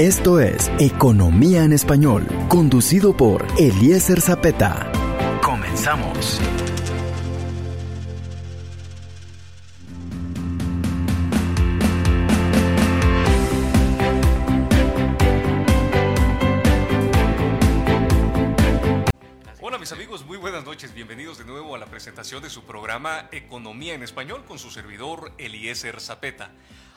[0.00, 4.90] Esto es Economía en Español, conducido por Eliezer Zapeta.
[5.42, 6.40] Comenzamos.
[19.60, 23.28] Hola mis amigos, muy buenas noches, bienvenidos de nuevo a la presentación de su programa
[23.32, 26.52] Economía en Español con su servidor Eliezer Zapeta.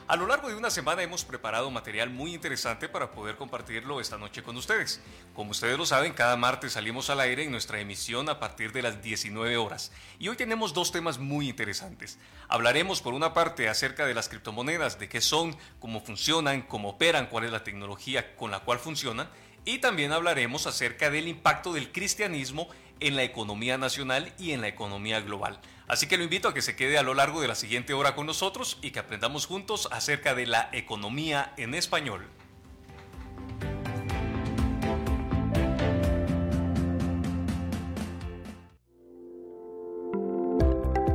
[0.05, 4.17] A lo largo de una semana hemos preparado material muy interesante para poder compartirlo esta
[4.17, 4.99] noche con ustedes.
[5.33, 8.81] Como ustedes lo saben, cada martes salimos al aire en nuestra emisión a partir de
[8.81, 9.93] las 19 horas.
[10.19, 12.19] Y hoy tenemos dos temas muy interesantes.
[12.49, 17.27] Hablaremos por una parte acerca de las criptomonedas, de qué son, cómo funcionan, cómo operan,
[17.27, 19.29] cuál es la tecnología con la cual funcionan.
[19.63, 22.67] Y también hablaremos acerca del impacto del cristianismo
[22.99, 25.61] en la economía nacional y en la economía global.
[25.87, 28.15] Así que lo invito a que se quede a lo largo de la siguiente hora
[28.15, 32.27] con nosotros y que aprendamos juntos acerca de la economía en español.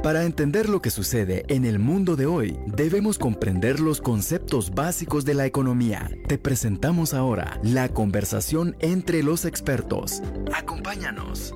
[0.08, 5.26] Para entender lo que sucede en el mundo de hoy, debemos comprender los conceptos básicos
[5.26, 6.08] de la economía.
[6.26, 10.22] Te presentamos ahora la conversación entre los expertos.
[10.54, 11.52] Acompáñanos.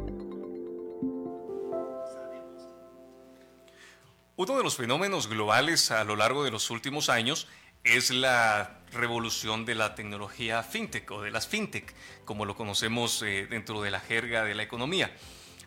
[4.43, 7.47] Uno de los fenómenos globales a lo largo de los últimos años
[7.85, 13.47] es la revolución de la tecnología fintech o de las fintech, como lo conocemos eh,
[13.49, 15.15] dentro de la jerga de la economía.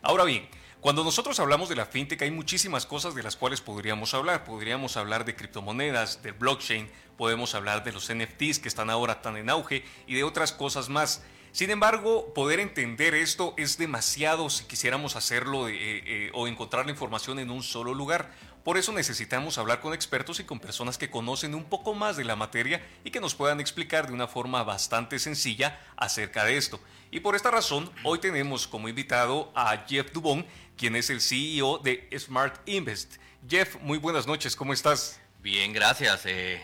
[0.02, 0.50] Ahora bien,
[0.82, 4.44] cuando nosotros hablamos de la fintech hay muchísimas cosas de las cuales podríamos hablar.
[4.44, 9.38] Podríamos hablar de criptomonedas, del blockchain, podemos hablar de los NFTs que están ahora tan
[9.38, 11.24] en auge y de otras cosas más.
[11.54, 16.92] Sin embargo, poder entender esto es demasiado si quisiéramos hacerlo eh, eh, o encontrar la
[16.92, 18.30] información en un solo lugar.
[18.66, 22.24] Por eso necesitamos hablar con expertos y con personas que conocen un poco más de
[22.24, 26.80] la materia y que nos puedan explicar de una forma bastante sencilla acerca de esto.
[27.12, 31.78] Y por esta razón, hoy tenemos como invitado a Jeff Dubon, quien es el CEO
[31.78, 33.18] de Smart Invest.
[33.48, 35.22] Jeff, muy buenas noches, ¿cómo estás?
[35.44, 36.26] Bien, gracias.
[36.26, 36.60] Eh,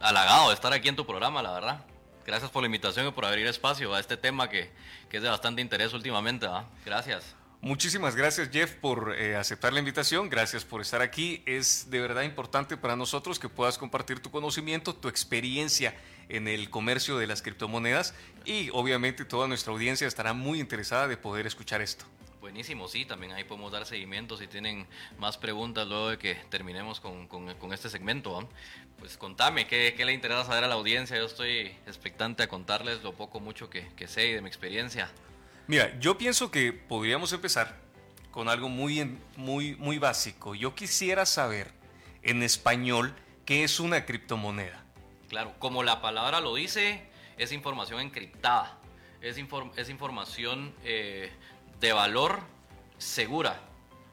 [0.00, 1.84] halagado de estar aquí en tu programa, la verdad.
[2.26, 4.72] Gracias por la invitación y por abrir espacio a este tema que,
[5.08, 6.48] que es de bastante interés últimamente.
[6.84, 7.36] Gracias.
[7.64, 11.44] Muchísimas gracias Jeff por eh, aceptar la invitación, gracias por estar aquí.
[11.46, 15.94] Es de verdad importante para nosotros que puedas compartir tu conocimiento, tu experiencia
[16.28, 21.16] en el comercio de las criptomonedas y obviamente toda nuestra audiencia estará muy interesada de
[21.16, 22.04] poder escuchar esto.
[22.40, 26.98] Buenísimo, sí, también ahí podemos dar seguimiento si tienen más preguntas luego de que terminemos
[26.98, 28.48] con, con, este segmento.
[28.98, 31.16] Pues contame, ¿qué, ¿qué, le interesa saber a la audiencia?
[31.16, 35.12] Yo estoy expectante a contarles lo poco, mucho que, que sé y de mi experiencia.
[35.66, 37.76] Mira, yo pienso que podríamos empezar
[38.30, 40.54] con algo muy, muy, muy básico.
[40.54, 41.70] Yo quisiera saber
[42.22, 43.14] en español
[43.44, 44.84] qué es una criptomoneda.
[45.28, 47.06] Claro, como la palabra lo dice,
[47.38, 48.78] es información encriptada.
[49.20, 49.36] Es,
[49.76, 51.30] es información eh,
[51.78, 52.40] de valor
[52.98, 53.60] segura.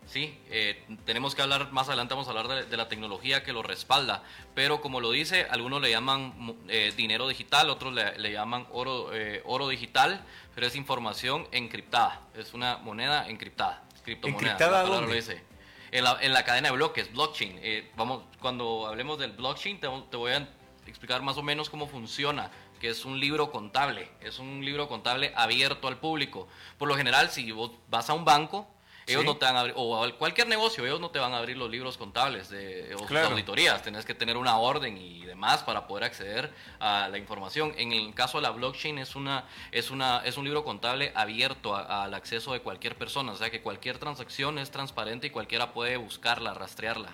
[0.10, 3.62] Sí, eh, tenemos que hablar, más adelante vamos a hablar de, la tecnología que lo
[3.62, 4.24] respalda,
[4.56, 9.44] pero como lo dice, algunos le llaman eh, dinero digital, otros le, llaman oro, eh,
[9.46, 10.26] oro digital,
[10.60, 13.82] pero es información encriptada, es una moneda encriptada.
[14.06, 15.08] ¿Encriptada dónde?
[15.08, 15.42] Lo dice.
[15.90, 17.62] En la, en la, cadena de bloques, blockchain.
[17.96, 20.50] vamos, cuando hablemos del blockchain, te, te voy a
[20.86, 25.32] explicar más o menos cómo funciona que es un libro contable, es un libro contable
[25.34, 26.50] abierto al público.
[26.78, 28.68] Por lo general, si vos vas a un banco,
[29.08, 31.58] ellos no te van a abrir, o cualquier negocio, ellos no te van a abrir
[31.58, 33.82] los libros contables de, o auditorías.
[33.82, 37.74] Tenés que tener una orden y demás para poder acceder a la información.
[37.78, 41.76] En el caso de la blockchain es una es una es un libro contable abierto
[41.76, 45.98] al acceso de cualquier persona, o sea que cualquier transacción es transparente y cualquiera puede
[45.98, 47.14] buscarla, rastrearla.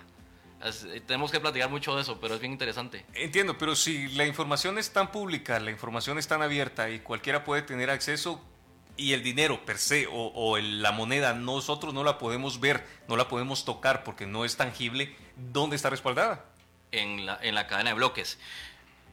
[1.06, 3.04] tenemos que platicar mucho de eso, pero es bien interesante.
[3.14, 7.44] Entiendo, pero si la información es tan pública, la información es tan abierta y cualquiera
[7.44, 8.42] puede tener acceso,
[8.96, 13.28] y el dinero per se o, la moneda nosotros no la podemos ver, no la
[13.28, 16.44] podemos tocar porque no es tangible, ¿dónde está respaldada?
[16.92, 18.38] En la, en la cadena de bloques.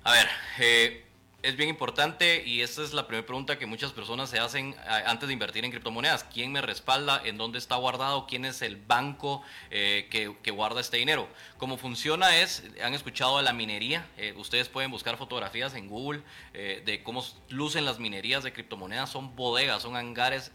[0.04, 0.28] A ver,
[0.60, 1.06] eh,
[1.44, 4.76] es bien importante y esta es la primera pregunta que muchas personas se hacen
[5.06, 6.24] antes de invertir en criptomonedas.
[6.24, 7.22] ¿Quién me respalda?
[7.26, 8.26] ¿En dónde está guardado?
[8.28, 11.28] ¿Quién es el banco eh, que, guarda este dinero?
[11.58, 16.22] Cómo funciona es, han escuchado de la minería, eh, ustedes pueden buscar fotografías en Google
[16.54, 20.52] eh, de cómo lucen las minerías de criptomonedas, son bodegas, son hangares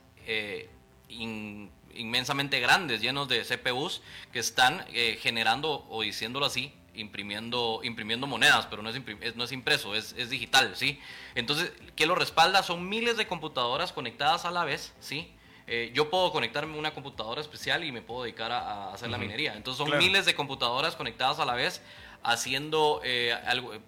[1.95, 4.03] inmensamente grandes, llenos de CPUs
[4.33, 4.85] que están
[5.21, 10.31] generando, o diciéndolo así, imprimiendo, imprimiendo monedas, pero no es, no es impreso, es, es,
[10.31, 11.01] digital, ¿sí?
[11.35, 12.63] Entonces, ¿qué lo respalda?
[12.63, 15.33] Son miles de computadoras conectadas a la vez, ¿sí?
[15.71, 19.19] Eh, yo puedo conectarme a una computadora especial y me puedo dedicar a, hacer la
[19.19, 19.55] minería.
[19.55, 21.83] Entonces son miles de computadoras conectadas a la vez
[22.23, 23.37] haciendo, eh,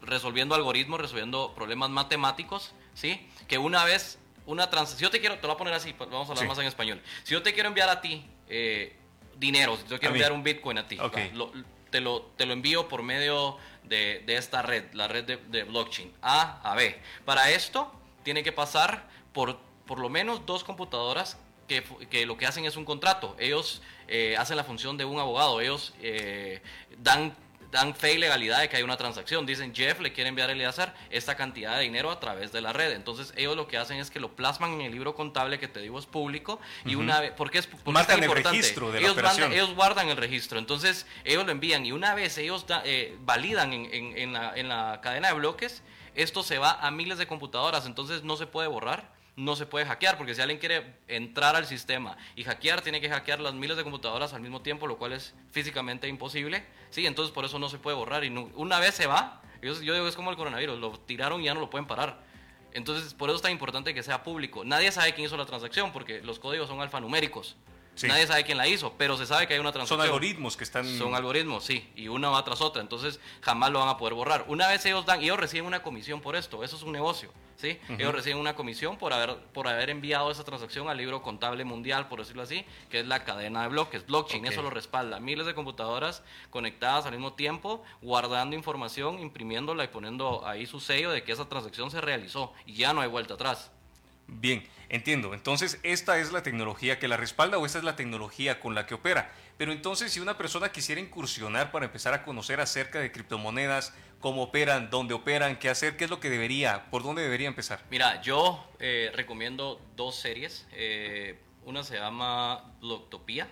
[0.02, 3.26] resolviendo algoritmos, resolviendo problemas matemáticos, ¿sí?
[3.48, 6.28] Que una vez, una transacción, yo te quiero, te lo voy a poner así, vamos
[6.28, 7.00] a hablar más en español.
[7.24, 8.96] Si yo te quiero enviar a ti eh,
[9.38, 10.98] dinero, si yo quiero enviar un Bitcoin a ti,
[11.90, 16.60] te, lo, te lo envío por medio de, esta red, la red de, blockchain, A
[16.62, 16.98] a B.
[17.24, 17.92] Para esto,
[18.22, 19.58] tiene que pasar por
[19.90, 23.34] por lo menos dos computadoras que, que, lo que hacen es un contrato.
[23.40, 25.60] Ellos eh, hacen la función de un abogado.
[25.60, 26.62] Ellos eh,
[26.96, 27.34] dan
[27.70, 29.46] dan fe y legalidad de que hay una transacción.
[29.46, 32.72] Dicen, Jeff le quiere enviar a Eleazar esta cantidad de dinero a través de la
[32.72, 32.92] red.
[32.92, 35.80] Entonces, ellos lo que hacen es que lo plasman en el libro contable que te
[35.80, 36.60] digo es público.
[36.84, 38.26] Y una vez, porque es, porque es importante.
[38.26, 39.16] El registro de ellos,
[39.52, 40.58] ellos guardan el registro.
[40.58, 41.86] Entonces, ellos lo envían.
[41.86, 45.82] Y una vez ellos eh, validan en, en, en, la, en la cadena de bloques,
[46.14, 47.86] esto se va a miles de computadoras.
[47.86, 51.66] Entonces, no se puede borrar no se puede hackear, porque si alguien quiere entrar al
[51.66, 55.12] sistema y hackear, tiene que hackear las miles de computadoras al mismo tiempo, lo cual
[55.12, 56.64] es físicamente imposible.
[56.90, 58.24] Sí, entonces por eso no se puede borrar.
[58.24, 61.44] Y una vez se va, yo, yo digo es como el coronavirus, lo tiraron y
[61.44, 62.22] ya no lo pueden parar.
[62.72, 64.64] Entonces, por eso es tan importante que sea público.
[64.64, 67.56] Nadie sabe quién hizo la transacción, porque los códigos son alfanuméricos.
[68.08, 70.00] Nadie sabe quién la hizo, pero se sabe que hay una transacción.
[70.00, 70.86] Son algoritmos que están...
[70.98, 74.44] Son algoritmos, sí, y una va tras otra, entonces jamás lo van a poder borrar.
[74.48, 77.78] Una vez ellos dan, ellos reciben una comisión por esto, eso es un negocio, ¿sí?
[77.88, 82.08] Ellos reciben una comisión por haber, por haber enviado esa transacción al libro contable mundial,
[82.08, 85.20] por decirlo así, que es la cadena de bloques, blockchain, eso lo respalda.
[85.20, 91.10] Miles de computadoras conectadas al mismo tiempo, guardando información, imprimiéndola y poniendo ahí su sello
[91.10, 93.70] de que esa transacción se realizó, y ya no hay vuelta atrás.
[94.38, 95.34] Bien, entiendo.
[95.34, 98.86] Entonces, esta es la tecnología que la respalda o esta es la tecnología con la
[98.86, 99.32] que opera.
[99.56, 104.42] Pero entonces, si una persona quisiera incursionar para empezar a conocer acerca de criptomonedas, cómo
[104.44, 107.82] operan, dónde operan, qué hacer, qué es lo que debería, por dónde debería empezar.
[107.90, 110.66] Mira, yo eh, recomiendo dos series.
[110.72, 113.48] Eh, una se llama Blocktopia.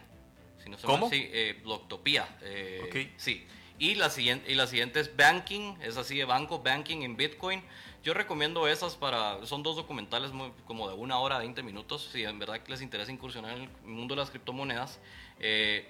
[0.62, 1.10] Si no ¿Cómo?
[1.10, 2.28] Sí, eh, Blocktopia.
[2.42, 3.46] Eh, Sí.
[3.80, 7.62] Y la, siguiente, y la siguiente es Banking, es así de banco, Banking en Bitcoin.
[8.04, 12.24] Yo recomiendo esas para, son dos documentales muy, como de una hora, 20 minutos, si
[12.24, 15.00] en verdad les interesa incursionar en el mundo de las criptomonedas.
[15.40, 15.86] Eh,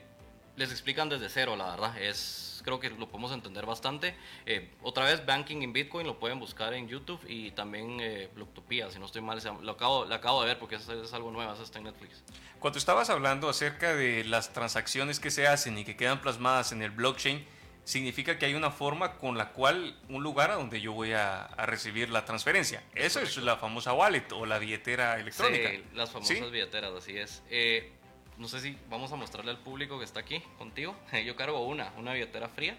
[0.56, 1.96] les explican desde cero, la verdad.
[1.98, 4.16] Es, creo que lo podemos entender bastante.
[4.46, 8.90] Eh, otra vez, Banking in Bitcoin lo pueden buscar en YouTube y también eh, Blocktopia,
[8.90, 11.52] si no estoy mal, lo acabo, lo acabo de ver porque es, es algo nuevo,
[11.52, 12.24] eso está en Netflix.
[12.58, 16.82] Cuando estabas hablando acerca de las transacciones que se hacen y que quedan plasmadas en
[16.82, 17.46] el blockchain,
[17.88, 21.48] significa que hay una forma con la cual un lugar a donde yo voy a,
[21.56, 22.82] recibir la transferencia.
[22.94, 25.70] Eso es la famosa wallet o la billetera electrónica.
[25.70, 27.42] Sí, las famosas billeteras, así es.
[27.48, 27.90] Eh,
[28.36, 30.94] no sé si vamos a mostrarle al público que está aquí contigo.
[31.24, 32.76] Yo cargo una, una billetera fría.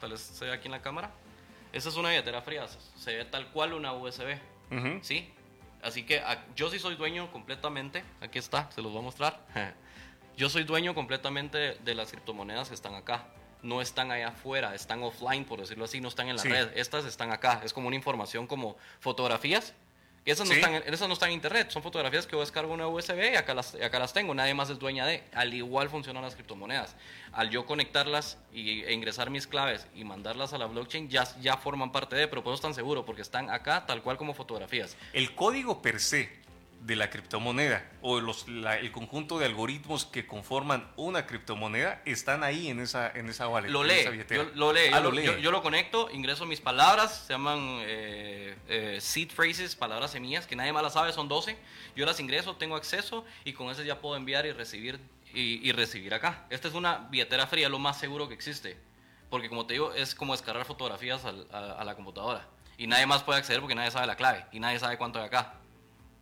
[0.00, 1.12] Tal vez se ve aquí en la cámara.
[1.72, 2.66] Esa es una billetera fría,
[2.96, 4.38] se ve tal cual una USB.
[5.02, 5.30] ¿Sí?
[5.82, 8.02] Así que ah, yo sí soy dueño completamente.
[8.20, 9.46] Aquí está, se los voy a mostrar.
[10.36, 13.26] Yo soy dueño completamente de las criptomonedas que están acá
[13.62, 16.70] no están allá afuera, están offline, por decirlo así, no están en la red.
[16.76, 17.60] Estas están acá.
[17.64, 19.74] Es como una información como fotografías.
[20.24, 23.32] esas no, están, esas no están en internet, son fotografías que yo descargo una USB
[23.32, 25.24] y acá las, acá las tengo, nadie más es dueña de.
[25.32, 26.94] Al igual funcionan las criptomonedas.
[27.32, 31.56] Al yo conectarlas y, e ingresar mis claves y mandarlas a la blockchain, ya, ya
[31.56, 34.96] forman parte de, pero puedo estar seguro porque están acá tal cual como fotografías.
[35.12, 36.47] El código per se
[36.80, 42.68] de la criptomoneda o los, el conjunto de algoritmos que conforman una criptomoneda están ahí
[42.68, 43.68] en esa, en esa wallet.
[43.68, 44.90] Lo lee, yo, lo, lee.
[44.92, 45.02] Ah,
[45.40, 50.56] yo, lo conecto, ingreso mis palabras, se llaman eh, eh, seed phrases, palabras semillas, que
[50.56, 51.58] nadie más las sabe, son 12.
[51.96, 55.00] Yo las ingreso, tengo acceso y con eso ya puedo enviar y recibir,
[55.34, 56.46] y, recibir acá.
[56.48, 58.78] Esta es una billetera fría, lo más seguro que existe.
[59.28, 62.48] Porque como te digo, es como descargar fotografías a la computadora.
[62.78, 65.26] Y nadie más puede acceder porque nadie sabe la clave y nadie sabe cuánto hay
[65.26, 65.54] acá.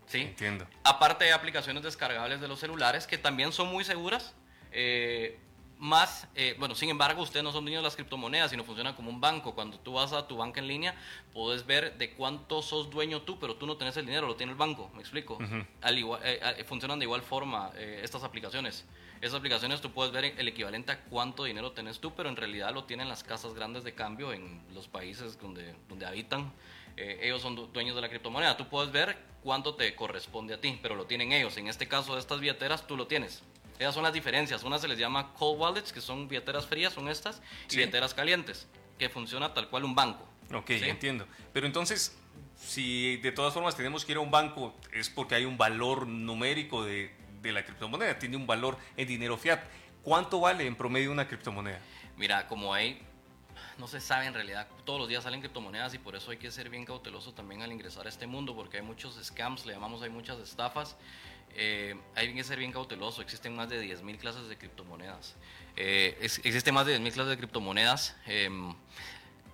[0.06, 0.22] ¿Sí?
[0.22, 0.66] Entiendo.
[0.84, 4.34] Aparte de aplicaciones descargables de los celulares que también son muy seguras.
[4.72, 5.38] Eh,
[5.78, 9.10] más, eh, bueno, sin embargo, ustedes no son dueños de las criptomonedas, sino funcionan como
[9.10, 9.54] un banco.
[9.54, 10.94] Cuando tú vas a tu banca en línea,
[11.34, 14.52] puedes ver de cuánto sos dueño tú, pero tú no tenés el dinero, lo tiene
[14.52, 15.38] el banco, ¿me explico?
[15.82, 18.86] Al igual, eh, funcionan de igual forma estas aplicaciones.
[19.20, 22.72] Esas aplicaciones tú puedes ver el equivalente a cuánto dinero tenés tú, pero en realidad
[22.72, 26.52] lo tienen las casas grandes de cambio en los países donde, donde habitan.
[26.96, 28.56] Ellos son dueños de la criptomoneda.
[28.56, 31.56] Tú puedes ver cuánto te corresponde a ti, pero lo tienen ellos.
[31.56, 33.42] En este caso de estas billeteras, tú lo tienes.
[33.78, 34.62] Esas son las diferencias.
[34.64, 38.66] Una se les llama cold wallets, que son billeteras frías, son estas, y billeteras calientes,
[38.98, 40.26] que funciona tal cual un banco.
[40.54, 41.26] Ok, entiendo.
[41.52, 42.16] Pero entonces,
[42.56, 46.06] si de todas formas tenemos que ir a un banco, es porque hay un valor
[46.06, 49.60] numérico de, de la criptomoneda, tiene un valor en dinero fiat.
[50.02, 51.80] ¿Cuánto vale en promedio una criptomoneda?
[52.16, 53.02] Mira, como hay
[53.78, 54.68] no se sabe en realidad.
[54.84, 57.72] Todos los días salen criptomonedas y por eso hay que ser bien cauteloso también al
[57.72, 60.96] ingresar a este mundo, porque hay muchos scams, le llamamos, hay muchas estafas.
[61.54, 63.22] Eh, hay que ser bien cauteloso.
[63.22, 65.36] Existen más de 10.000 clases de criptomonedas.
[65.76, 68.16] Eh, existen más de 10.000 clases de criptomonedas.
[68.26, 68.74] Em,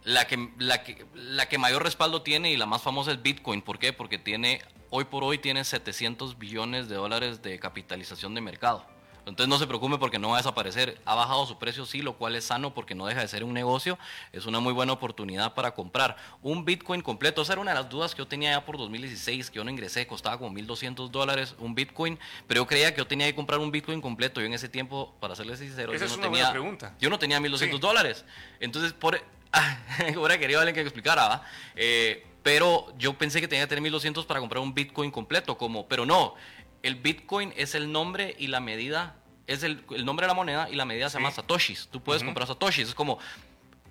[0.04, 3.62] La que, la, que, la que mayor respaldo tiene y la más famosa es Bitcoin.
[3.62, 3.92] ¿Por qué?
[3.92, 4.60] Porque tiene,
[4.90, 8.84] hoy por hoy tiene 700 billones de dólares de capitalización de mercado.
[9.24, 11.00] Entonces no se preocupe porque no va a desaparecer.
[11.04, 13.52] Ha bajado su precio, sí, lo cual es sano porque no deja de ser un
[13.54, 13.98] negocio.
[14.32, 17.42] Es una muy buena oportunidad para comprar un Bitcoin completo.
[17.42, 19.70] Esa era una de las dudas que yo tenía ya por 2016, que yo no
[19.70, 23.60] ingresé, costaba como 1.200 dólares un Bitcoin, pero yo creía que yo tenía que comprar
[23.60, 24.40] un Bitcoin completo.
[24.40, 26.94] Yo en ese tiempo, para serles sincero, Esa yo, es no una tenía, buena pregunta.
[27.00, 27.78] yo no tenía 1.200 Sí.
[27.78, 28.24] dólares.
[28.60, 29.22] Entonces, por...
[30.16, 31.42] Ahora quería alguien que me explicara.
[31.76, 35.86] Eh, pero yo pensé que tenía que tener 1200 para comprar un Bitcoin completo, como,
[35.86, 36.34] pero no.
[36.82, 40.68] El Bitcoin es el nombre y la medida, es el, el nombre de la moneda
[40.68, 41.88] y la medida se llama Satoshis.
[41.90, 42.88] Tú puedes comprar Satoshis.
[42.88, 43.18] Es como,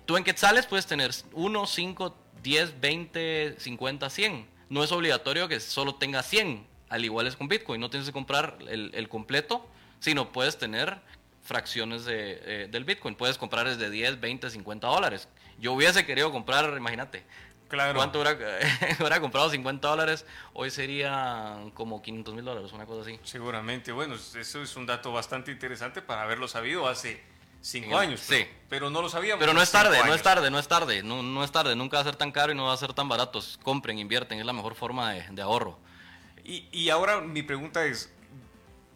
[0.04, 4.46] tú en quetzales puedes tener 1, 5, 10, 20, 50, 100.
[4.68, 6.66] No es obligatorio que solo tenga 100.
[6.88, 7.80] Al igual es con Bitcoin.
[7.80, 9.66] No tienes que comprar el, el completo,
[10.00, 11.00] sino puedes tener
[11.42, 13.14] fracciones de, eh, del Bitcoin.
[13.14, 15.28] Puedes comprar desde 10, 20, 50 dólares.
[15.58, 17.24] Yo hubiese querido comprar, imagínate,
[17.72, 17.94] Claro.
[17.94, 18.38] ¿Cuánto hubiera,
[19.00, 20.26] hubiera comprado 50 dólares?
[20.52, 23.18] Hoy sería como 500 mil dólares, una cosa así.
[23.24, 27.22] Seguramente, bueno, eso es un dato bastante interesante para haberlo sabido hace
[27.62, 28.20] cinco años.
[28.20, 28.34] sí.
[28.34, 29.40] Pero, pero no lo sabíamos.
[29.40, 31.96] Pero no es tarde, no es tarde, no es tarde, no, no es tarde, nunca
[31.96, 33.40] va a ser tan caro y no va a ser tan barato.
[33.62, 35.78] Compren, invierten, es la mejor forma de, de ahorro.
[36.44, 38.12] Y, y ahora mi pregunta es,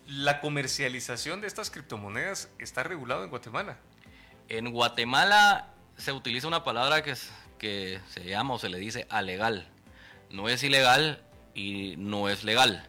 [0.07, 3.79] ¿la comercialización de estas criptomonedas está regulado en Guatemala?
[4.51, 9.07] En Guatemala se utiliza una palabra que, es- que se llama o se le dice
[9.11, 9.67] alegal.
[10.31, 11.23] No es ilegal
[11.55, 12.89] y no es legal.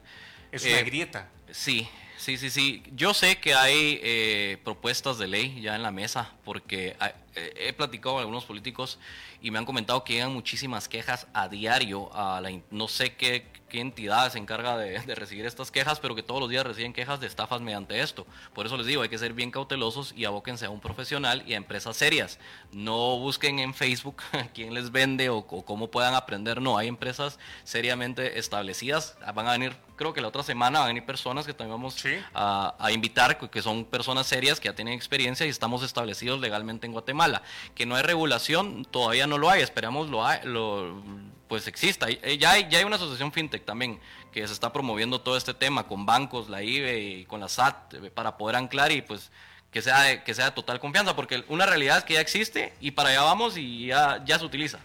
[0.51, 1.29] Es una Eh, grieta.
[1.51, 2.83] Sí, sí, sí, sí.
[2.93, 7.13] Yo sé que hay eh, propuestas de ley ya en la mesa, porque eh,
[7.55, 8.99] he platicado con algunos políticos
[9.41, 12.51] y me han comentado que llegan muchísimas quejas a diario a la...
[12.71, 16.39] No sé qué, qué entidad se encarga de, de recibir estas quejas, pero que todos
[16.41, 18.25] los días reciben quejas de estafas mediante esto.
[18.53, 21.53] Por eso les digo, hay que ser bien cautelosos y abóquense a un profesional y
[21.53, 22.39] a empresas serias.
[22.71, 24.21] No busquen en Facebook
[24.53, 26.61] quién les vende o, o cómo puedan aprender.
[26.61, 29.17] No, hay empresas seriamente establecidas.
[29.35, 31.93] Van a venir, creo que la otra semana van a venir personas que también vamos
[31.95, 32.13] Sí.
[32.33, 36.85] a, a invitar, que son personas serias que ya tienen experiencia y estamos establecidos legalmente
[36.87, 37.26] en Guatemala.
[37.75, 41.01] Que no hay regulación, todavía no lo hay, esperamos lo, hay- lo
[41.47, 42.07] pues exista.
[42.09, 43.99] Eh, Ya hay, ya hay una asociación fintech también
[44.31, 47.93] que se está promoviendo todo este tema con bancos, la IBE y con la SAT
[47.93, 49.31] eh, para poder anclar y pues
[49.71, 52.73] que sea de, que sea de total confianza, porque una realidad es que ya existe
[52.79, 54.79] y para allá vamos y ya, ya se utiliza.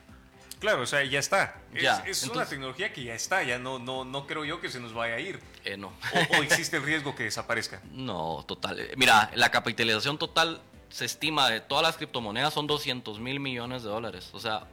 [0.60, 1.56] Claro, o sea, ya está.
[1.74, 4.60] Es- Ya, Es, una entonces- tecnología que ya está, ya no, no, no creo yo
[4.60, 5.40] que se nos vaya a ir.
[5.64, 5.88] Eh, no.
[5.88, 7.80] O, o existe el riesgo que desaparezca.
[7.92, 8.78] No, total.
[8.96, 10.60] Mira, la capitalización total
[10.92, 14.28] se estima de todas las criptomonedas son 200 mil millones de dólares.
[14.32, 14.66] O sea,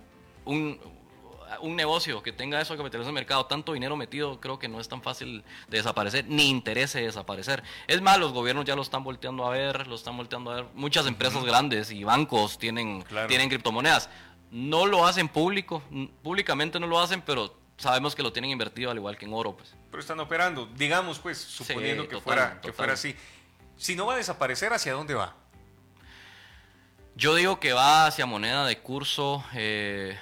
[0.45, 0.79] un,
[1.61, 4.79] un negocio que tenga eso de capitalización de mercado, tanto dinero metido, creo que no
[4.79, 7.63] es tan fácil de desaparecer, ni interese desaparecer.
[7.87, 10.65] Es más, los gobiernos ya lo están volteando a ver, lo están volteando a ver.
[10.73, 13.27] Muchas empresas grandes y bancos tienen, Claro.
[13.27, 14.09] tienen criptomonedas.
[14.51, 15.81] No lo hacen público,
[16.21, 19.55] públicamente no lo hacen, pero sabemos que lo tienen invertido al igual que en oro.
[19.55, 19.73] Pues.
[19.89, 23.15] Pero están operando, digamos pues, suponiendo que, total, fuera, que fuera así.
[23.77, 25.35] Si no va a desaparecer, ¿hacia dónde va?
[27.19, 30.17] Yo digo que va hacia moneda de curso eh,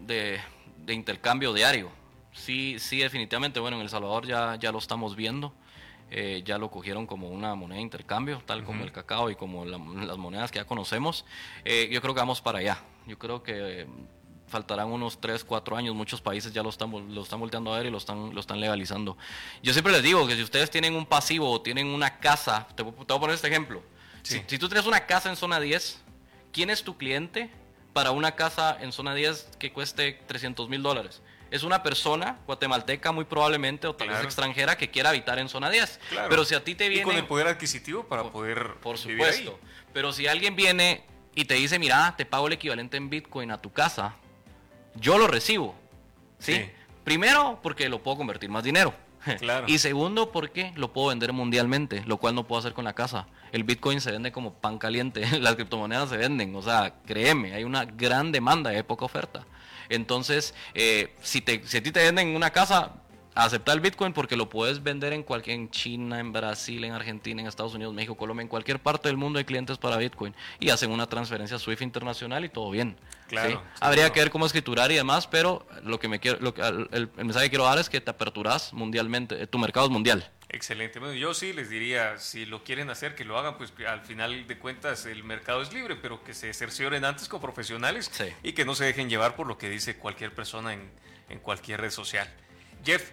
[0.00, 0.38] de,
[0.76, 1.90] de intercambio diario.
[2.34, 3.60] Sí, sí, definitivamente.
[3.60, 5.54] Bueno, en El Salvador ya, ya lo estamos viendo.
[6.10, 9.64] Eh, ya lo cogieron como una moneda de intercambio, tal como el cacao y como
[9.64, 11.24] la- las monedas que ya conocemos.
[11.64, 12.82] Eh, yo creo que vamos para allá.
[13.06, 13.86] Yo creo que eh,
[14.48, 15.94] faltarán unos 3, 4 años.
[15.94, 18.60] Muchos países ya lo están, lo están volteando a ver y lo están, lo están
[18.60, 19.16] legalizando.
[19.62, 22.76] Yo siempre les digo que si ustedes tienen un pasivo o tienen una casa, te,
[22.76, 23.82] te voy a poner este ejemplo.
[24.22, 24.34] Sí.
[24.38, 26.02] Si, si tú tienes una casa en zona 10,
[26.52, 27.50] ¿quién es tu cliente
[27.92, 31.22] para una casa en zona 10 que cueste 300 mil dólares?
[31.50, 35.70] Es una persona guatemalteca muy probablemente o tal vez extranjera que quiera habitar en zona
[35.70, 36.00] 10.
[36.10, 36.28] Claro.
[36.28, 37.04] Pero si a ti te Y viene...
[37.04, 39.32] con el poder adquisitivo para poder Por vivir ahí.
[39.32, 39.58] supuesto.
[39.94, 43.62] Pero si alguien viene y te dice, mira, te pago el equivalente en Bitcoin a
[43.62, 44.14] tu casa,
[44.96, 45.74] yo lo recibo.
[46.38, 46.54] ¿sí?
[46.54, 46.70] Sí.
[47.04, 48.94] Primero, porque lo puedo convertir más dinero.
[49.38, 49.66] Claro.
[49.68, 53.26] Y segundo, porque lo puedo vender mundialmente, lo cual no puedo hacer con la casa.
[53.52, 56.54] El Bitcoin se vende como pan caliente, las criptomonedas se venden.
[56.56, 59.44] O sea, créeme, hay una gran demanda y poca oferta.
[59.88, 62.92] Entonces, eh, si, te, si a ti te venden una casa,
[63.34, 67.40] acepta el Bitcoin porque lo puedes vender en cualquier en China, en Brasil, en Argentina,
[67.40, 70.70] en Estados Unidos, México, Colombia, en cualquier parte del mundo hay clientes para Bitcoin y
[70.70, 72.96] hacen una transferencia SWIFT internacional y todo bien.
[73.28, 73.62] Claro.
[73.80, 76.88] Habría que ver cómo escriturar y demás, pero lo que me quiero, lo que- el,
[76.92, 80.28] el mensaje que quiero dar es que te aperturas mundialmente, eh, tu mercado es mundial.
[80.50, 80.98] Excelente.
[80.98, 84.46] Bueno, yo sí les diría, si lo quieren hacer, que lo hagan, pues al final
[84.46, 88.24] de cuentas el mercado es libre, pero que se cercioren antes con profesionales Sí.
[88.42, 90.90] y que no se dejen llevar por lo que dice cualquier persona en,
[91.28, 92.28] en cualquier red social.
[92.84, 93.10] Jeff,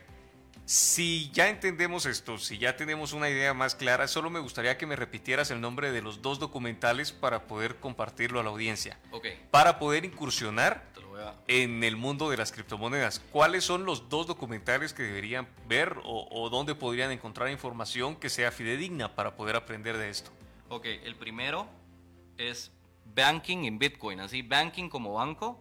[0.67, 4.87] Si ya entendemos esto, si ya tenemos una idea más clara, solo me gustaría que
[4.87, 8.97] me repitieras el nombre de los dos documentales para poder compartirlo a la audiencia.
[9.11, 9.27] Ok.
[9.51, 10.83] Para poder incursionar
[11.47, 13.19] en el mundo de las criptomonedas.
[13.31, 18.29] ¿Cuáles son los dos documentales que deberían ver o, o dónde podrían encontrar información que
[18.29, 20.31] sea fidedigna para poder aprender de esto?
[20.69, 21.67] Ok, el primero
[22.37, 22.71] es
[23.05, 25.59] Banking en Bitcoin, así, Banking como banco,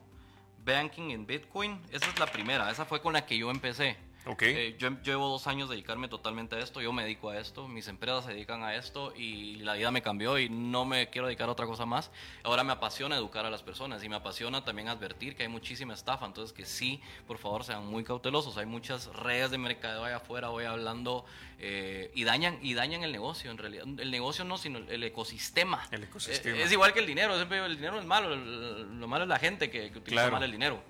[0.64, 1.80] Banking en Bitcoin.
[1.92, 3.96] Esa es la primera, esa fue con la que yo empecé.
[4.26, 4.54] Okay.
[4.56, 7.88] Eh, yo llevo dos años dedicarme totalmente a esto, yo me dedico a esto, mis
[7.88, 11.48] empresas se dedican a esto y la vida me cambió y no me quiero dedicar
[11.50, 12.10] a otra cosa más.
[12.42, 15.92] Ahora me apasiona educar a las personas y me apasiona también advertir que hay muchísima
[15.92, 18.56] estafa, entonces que sí, por favor sean muy cautelosos.
[18.56, 21.26] Hay muchas redes de mercadeo allá afuera, voy hablando
[21.58, 23.84] eh, y dañan y dañan el negocio en realidad.
[23.84, 25.86] El negocio no, sino el ecosistema.
[25.90, 26.58] El ecosistema.
[26.58, 29.92] es igual que el dinero, el dinero es malo, lo malo es la gente que,
[29.94, 30.82] utiliza mal el dinero.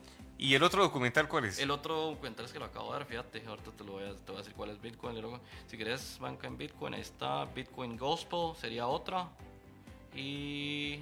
[0.45, 1.59] ¿Y el otro documental cuál es?
[1.59, 4.11] El otro documental es que lo acabo de dar, fíjate, ahorita te, lo voy a,
[4.11, 5.17] te voy a decir cuál es Bitcoin.
[5.67, 9.27] si querés banca en Bitcoin, ahí está Bitcoin Gospel, sería otra.
[10.15, 11.01] Y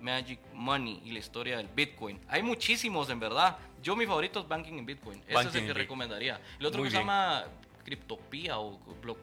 [0.00, 2.18] Magic Money y la historia del Bitcoin.
[2.26, 3.56] Hay muchísimos en verdad.
[3.80, 5.22] Yo mi favorito es Banking en Bitcoin.
[5.28, 6.40] Ese es el que recomendaría.
[6.58, 7.44] El otro que se llama
[7.84, 9.18] Cryptopia o Block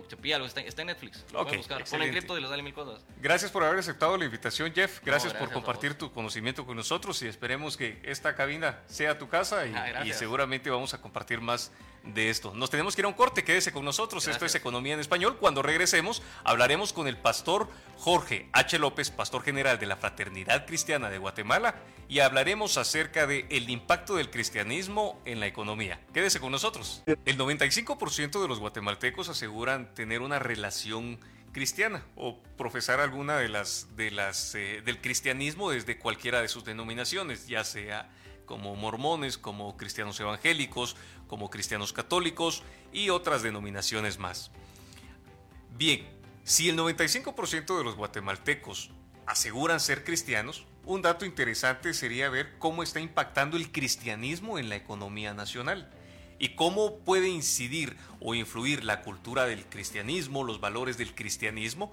[0.00, 1.24] está, está en Netflix.
[1.32, 1.84] Lo okay, buscar.
[1.84, 3.02] Ponen cripto y les sale mil cosas.
[3.20, 5.00] Gracias por haber aceptado la invitación, Jeff.
[5.04, 9.66] Gracias, por compartir tu conocimiento con nosotros y esperemos que esta cabina sea tu casa
[9.66, 11.70] y, ah, y seguramente vamos a compartir más
[12.04, 12.52] de esto.
[12.54, 14.26] Nos tenemos que ir a un corte, quédese con nosotros.
[14.28, 15.36] Esto es Economía en Español.
[15.38, 17.68] Cuando regresemos, hablaremos con el pastor
[17.98, 18.78] Jorge H.
[18.78, 21.76] López, pastor general de la Fraternidad Cristiana de Guatemala,
[22.08, 26.00] y hablaremos acerca del el impacto del cristianismo en la economía.
[26.12, 27.02] Quédese con nosotros.
[27.06, 31.18] El 95% de los guatemaltecos aseguran tener una relación
[31.52, 36.64] cristiana o profesar alguna de las, de las eh, del cristianismo desde cualquiera de sus
[36.64, 38.10] denominaciones, ya sea
[38.46, 40.96] como mormones, como cristianos evangélicos,
[41.26, 44.50] como cristianos católicos y otras denominaciones más.
[45.76, 46.06] Bien,
[46.44, 48.90] si el 95% de los guatemaltecos
[49.26, 54.76] aseguran ser cristianos, un dato interesante sería ver cómo está impactando el cristianismo en la
[54.76, 55.90] economía nacional
[56.38, 61.92] y cómo puede incidir o influir la cultura del cristianismo, los valores del cristianismo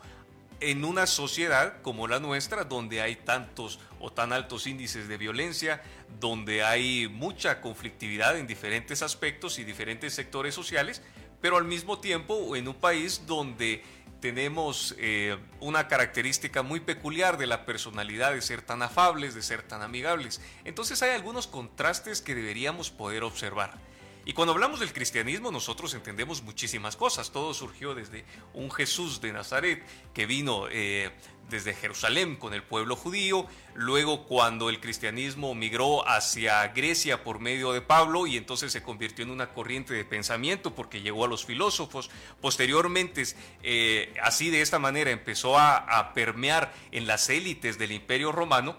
[0.61, 5.81] en una sociedad como la nuestra, donde hay tantos o tan altos índices de violencia,
[6.19, 11.01] donde hay mucha conflictividad en diferentes aspectos y diferentes sectores sociales,
[11.41, 13.83] pero al mismo tiempo en un país donde
[14.21, 19.63] tenemos eh, una característica muy peculiar de la personalidad de ser tan afables, de ser
[19.63, 20.41] tan amigables.
[20.63, 23.79] Entonces hay algunos contrastes que deberíamos poder observar.
[24.31, 27.31] Y cuando hablamos del cristianismo nosotros entendemos muchísimas cosas.
[27.31, 31.11] Todo surgió desde un Jesús de Nazaret que vino eh,
[31.49, 37.73] desde Jerusalén con el pueblo judío, luego cuando el cristianismo migró hacia Grecia por medio
[37.73, 41.43] de Pablo y entonces se convirtió en una corriente de pensamiento porque llegó a los
[41.43, 43.25] filósofos, posteriormente
[43.63, 48.77] eh, así de esta manera empezó a permear en las élites del imperio romano,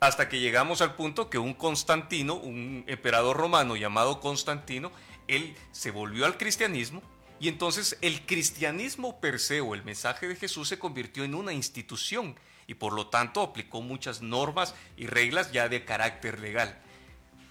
[0.00, 4.92] hasta que llegamos al punto que un Constantino, un emperador romano llamado Constantino,
[5.26, 7.02] él se volvió al cristianismo
[7.40, 11.52] y entonces el cristianismo per se o el mensaje de Jesús se convirtió en una
[11.52, 16.78] institución y por lo tanto aplicó muchas normas y reglas ya de carácter legal.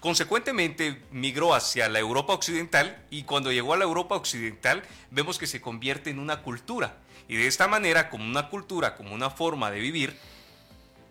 [0.00, 5.48] Consecuentemente migró hacia la Europa occidental y cuando llegó a la Europa occidental vemos que
[5.48, 9.70] se convierte en una cultura y de esta manera como una cultura, como una forma
[9.70, 10.16] de vivir,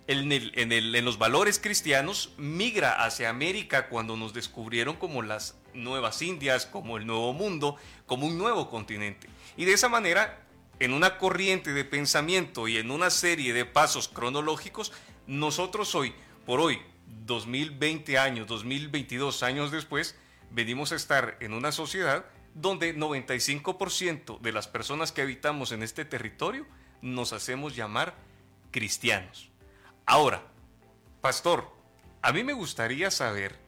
[0.07, 6.97] en, los valores cristianos migra hacia América cuando nos descubrieron como las nuevas Indias, como
[6.97, 9.27] el nuevo mundo, como un nuevo continente.
[9.57, 10.45] Y de esa manera,
[10.79, 14.93] en una corriente de pensamiento y en una serie de pasos cronológicos,
[15.27, 16.13] nosotros hoy,
[16.45, 16.79] por hoy,
[17.25, 20.15] 2020 años, 2022 años después,
[20.51, 26.05] venimos a estar en una sociedad donde 95% de las personas que habitamos en este
[26.05, 26.65] territorio
[27.01, 28.15] nos hacemos llamar
[28.71, 29.49] cristianos.
[30.09, 30.41] Ahora,
[31.19, 31.69] pastor,
[32.21, 33.59] a mí me gustaría saber,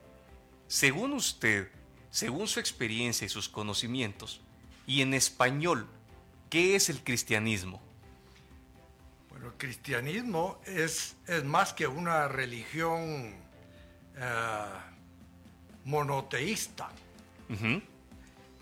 [0.67, 1.69] según usted,
[2.11, 4.39] según su experiencia y sus conocimientos,
[4.87, 5.85] y en español,
[6.49, 7.81] ¿qué es el cristianismo?
[9.29, 13.35] Bueno, el cristianismo es, es más que una religión
[14.15, 14.65] eh,
[15.83, 16.89] monoteísta.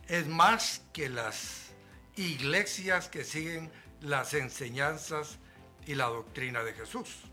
[0.07, 1.73] Es más que las
[2.15, 3.69] iglesias que siguen
[4.01, 5.37] las enseñanzas
[5.85, 7.26] y la doctrina de Jesús.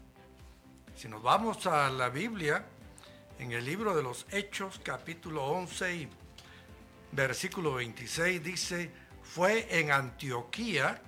[0.96, 2.64] Si nos vamos a la Biblia,
[3.38, 6.08] en el libro de los Hechos, capítulo 11
[7.12, 8.90] versículo 26, dice,
[9.22, 11.00] fue en Antioquía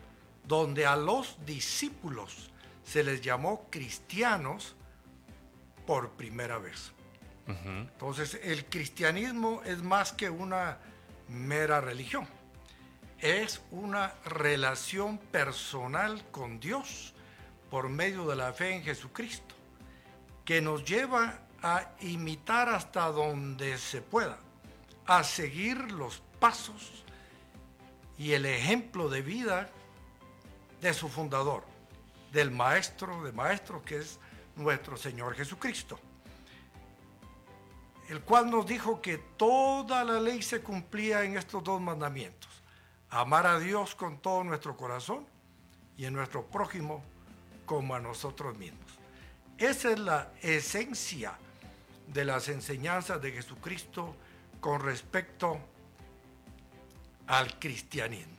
[0.45, 2.51] donde a los discípulos
[2.85, 4.77] se les llamó cristianos
[5.87, 6.93] por primera vez.
[7.47, 10.79] Entonces, el cristianismo es más que una
[11.29, 12.27] mera religión.
[13.21, 17.15] Es una relación personal con Dios
[17.71, 19.56] por medio de la fe en Jesucristo,
[20.47, 24.39] que nos lleva a imitar hasta donde se pueda,
[25.05, 27.05] a seguir los pasos
[28.17, 29.69] y el ejemplo de vida
[30.81, 31.65] de su fundador,
[32.33, 34.21] del maestro de maestros que es
[34.55, 35.99] nuestro Señor Jesucristo,
[38.09, 42.63] el cual nos dijo que toda la ley se cumplía en estos dos mandamientos,
[43.11, 45.27] amar a Dios con todo nuestro corazón
[45.97, 47.03] y en nuestro prójimo
[47.65, 48.86] como a nosotros mismos.
[49.59, 51.39] Esa es la esencia
[52.09, 54.15] de las enseñanzas de Jesucristo
[54.61, 55.59] con respecto
[57.27, 58.37] al cristianismo.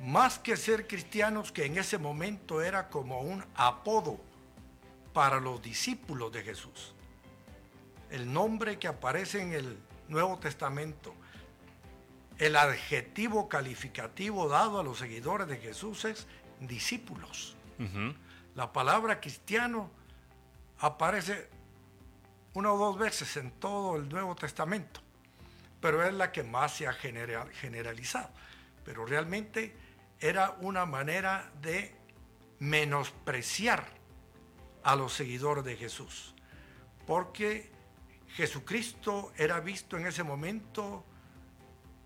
[0.00, 4.18] Más que ser cristianos, que en ese momento era como un apodo
[5.12, 6.94] para los discípulos de Jesús.
[8.10, 9.78] El nombre que aparece en el
[10.08, 11.14] Nuevo Testamento,
[12.38, 16.26] el adjetivo calificativo dado a los seguidores de Jesús es
[16.60, 17.56] discípulos.
[18.54, 19.90] La palabra cristiano
[20.80, 21.48] aparece
[22.54, 25.00] una o dos veces en todo el Nuevo Testamento,
[25.80, 28.28] pero es la que más se ha generalizado.
[28.84, 29.74] Pero realmente
[30.20, 31.94] era una manera de
[32.58, 33.86] menospreciar
[34.84, 36.34] a los seguidores de Jesús,
[37.06, 37.70] porque
[38.34, 41.04] Jesucristo era visto en ese momento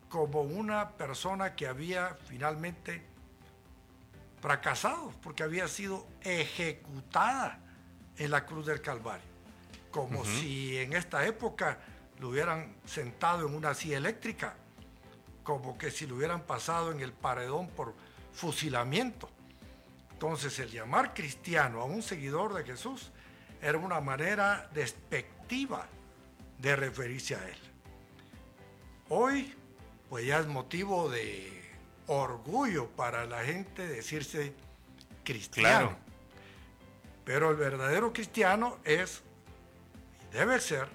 [0.09, 3.16] como una persona que había finalmente
[4.41, 7.61] fracasado, porque había sido ejecutada
[8.17, 9.27] en la cruz del Calvario,
[9.91, 11.79] como si en esta época
[12.19, 14.57] lo hubieran sentado en una silla eléctrica,
[15.43, 17.95] como que si lo hubieran pasado en el paredón por
[18.33, 19.29] fusilamiento.
[20.13, 23.11] Entonces el llamar cristiano a un seguidor de Jesús
[23.61, 25.87] era una manera despectiva
[26.59, 27.59] de referirse a él.
[29.09, 29.55] Hoy,
[30.09, 31.66] pues ya es motivo de
[32.07, 34.55] orgullo para la gente decirse
[35.25, 35.97] cristiano.
[37.25, 39.23] Pero el verdadero cristiano es,
[40.23, 40.89] y debe ser,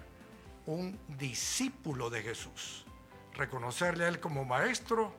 [0.66, 2.86] un discípulo de Jesús.
[3.34, 5.14] Reconocerle a Él como maestro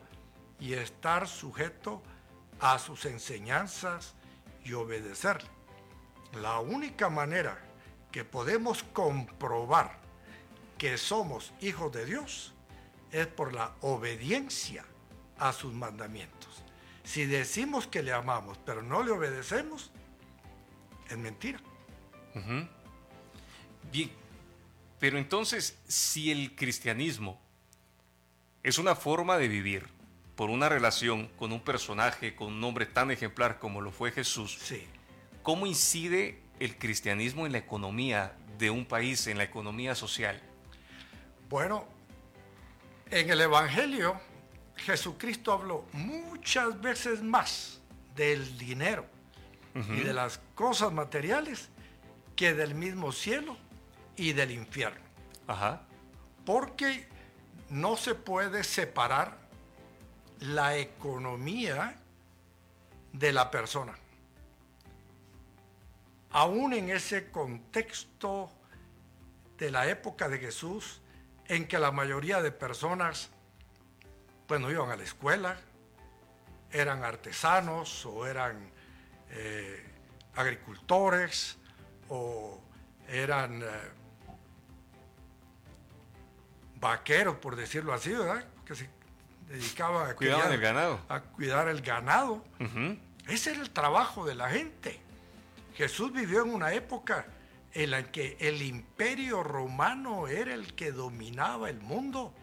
[0.59, 2.01] y estar sujeto
[2.59, 4.15] a sus enseñanzas
[4.63, 5.49] y obedecerle.
[6.33, 7.59] La única manera
[8.11, 9.99] que podemos comprobar
[10.77, 12.53] que somos hijos de Dios
[13.11, 14.85] es por la obediencia
[15.43, 16.63] a sus mandamientos.
[17.03, 19.91] Si decimos que le amamos pero no le obedecemos,
[21.09, 21.59] es mentira.
[23.91, 24.11] Bien,
[24.99, 27.41] pero entonces si el cristianismo
[28.63, 29.85] es una forma de vivir,
[30.37, 34.57] por una relación con un personaje, con un nombre tan ejemplar como lo fue Jesús,
[34.59, 34.87] sí.
[35.43, 40.41] ¿cómo incide el cristianismo en la economía de un país, en la economía social?
[41.49, 41.85] Bueno,
[43.11, 44.19] en el Evangelio
[44.75, 47.79] Jesucristo habló muchas veces más
[48.15, 49.05] del dinero
[49.75, 51.69] y de las cosas materiales
[52.35, 53.57] que del mismo cielo
[54.15, 55.01] y del infierno.
[55.47, 55.81] Ajá.
[56.45, 57.07] Porque
[57.69, 59.37] no se puede separar
[60.39, 61.99] la economía
[63.13, 63.93] de la persona.
[66.31, 68.51] Aún en ese contexto
[69.57, 71.01] de la época de Jesús,
[71.47, 73.29] en que la mayoría de personas,
[74.53, 75.57] bueno, iban a la escuela,
[76.71, 78.69] eran artesanos o eran
[79.31, 79.83] eh,
[80.35, 81.57] agricultores
[82.09, 82.61] o
[83.07, 83.67] eran eh,
[86.75, 88.45] vaqueros, por decirlo así, ¿verdad?
[88.63, 88.75] Que
[89.47, 90.99] dedicaba a cuidar el ganado.
[91.09, 92.43] A cuidar el ganado.
[93.27, 95.01] Ese era el trabajo de la gente.
[95.73, 97.25] Jesús vivió en una época
[97.71, 102.35] en la que el imperio romano era el que dominaba el mundo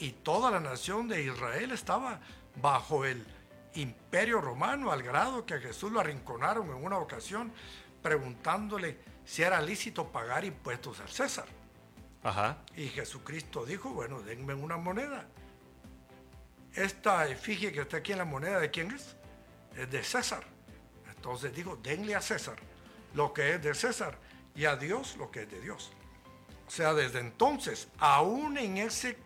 [0.00, 2.20] y toda la nación de Israel estaba
[2.60, 3.24] bajo el
[3.74, 7.52] imperio romano al grado que a Jesús lo arrinconaron en una ocasión
[8.02, 11.46] preguntándole si era lícito pagar impuestos al César.
[12.22, 12.58] Ajá.
[12.76, 15.26] Y Jesucristo dijo, bueno, denme una moneda
[16.74, 19.16] esta efigie que está aquí en la moneda, ¿de quién es?
[19.76, 20.44] Es de César.
[21.14, 22.56] Entonces digo, denle a César
[23.14, 24.18] lo que es de César
[24.54, 25.92] y a Dios lo que es de Dios.
[26.66, 29.18] O sea, desde entonces, aún en ese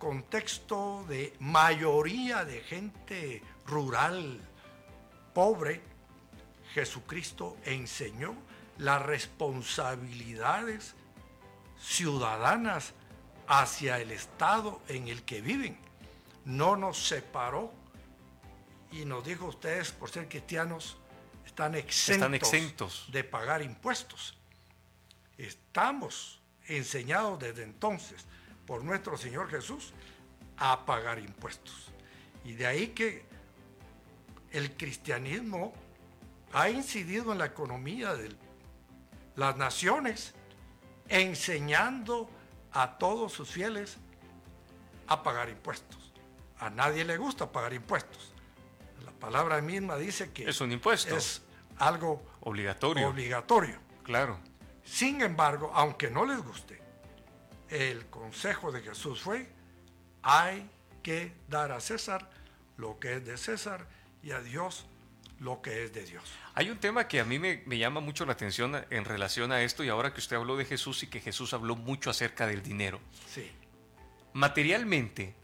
[0.00, 4.40] contexto de mayoría de gente rural,
[5.34, 5.82] pobre,
[6.72, 8.34] Jesucristo enseñó
[8.78, 10.94] las responsabilidades
[11.78, 12.94] ciudadanas
[13.46, 15.78] hacia el estado en el que viven.
[16.46, 17.72] No nos separó.
[18.92, 20.96] Y nos dijo ustedes, por ser cristianos,
[21.44, 24.36] están exentos, de pagar impuestos.
[25.36, 28.24] Estamos enseñados desde entonces
[28.70, 29.92] por nuestro Señor Jesús
[30.56, 31.90] a pagar impuestos.
[32.44, 33.24] Y de ahí que
[34.52, 35.74] el cristianismo
[36.52, 38.30] ha incidido en la economía de
[39.34, 40.34] las naciones,
[41.08, 42.30] enseñando
[42.70, 43.96] a todos sus fieles
[45.08, 46.12] a pagar impuestos.
[46.60, 48.32] A nadie le gusta pagar impuestos.
[49.04, 51.16] La palabra misma dice que es un impuesto.
[51.16, 51.42] Es
[51.78, 53.08] algo obligatorio.
[53.08, 53.80] Obligatorio.
[54.04, 54.38] Claro.
[54.84, 56.80] Sin embargo, aunque no les guste,
[57.70, 59.48] el consejo de Jesús fue,
[60.22, 60.68] hay
[61.02, 62.30] que dar a César
[62.76, 63.86] lo que es de César
[64.22, 64.86] y a Dios
[65.38, 66.22] lo que es de Dios.
[66.54, 69.82] Hay un tema que a mí me, llama mucho la atención en relación a esto
[69.82, 73.00] y ahora que usted habló de Jesús y que Jesús habló mucho acerca del dinero.
[73.26, 73.50] Sí.
[74.34, 75.34] Materialmente,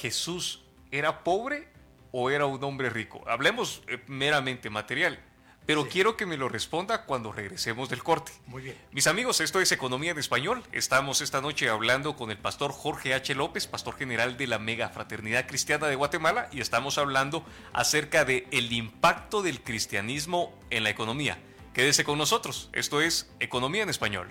[0.00, 1.68] ¿Jesús era pobre
[2.10, 3.22] o era un hombre rico?
[3.28, 5.22] Hablemos eh, meramente material.
[5.70, 8.32] Pero quiero que me lo responda cuando regresemos del corte.
[8.46, 8.76] Muy bien.
[8.90, 10.64] Mis amigos, esto es Economía en Español.
[10.72, 13.36] Estamos esta noche hablando con el pastor Jorge H.
[13.36, 18.48] López, pastor general de la Mega Fraternidad Cristiana de Guatemala, y estamos hablando acerca de
[18.50, 21.38] el impacto del cristianismo en la economía.
[21.72, 22.68] Quédese con nosotros.
[22.72, 24.26] Esto es Economía en Español.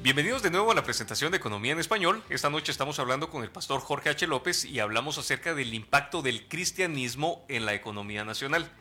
[0.00, 2.22] Bienvenidos de nuevo a la presentación de Economía en Español.
[2.30, 4.26] Esta noche estamos hablando con el pastor Jorge H.
[4.28, 8.72] López y hablamos acerca del impacto del cristianismo en la economía nacional.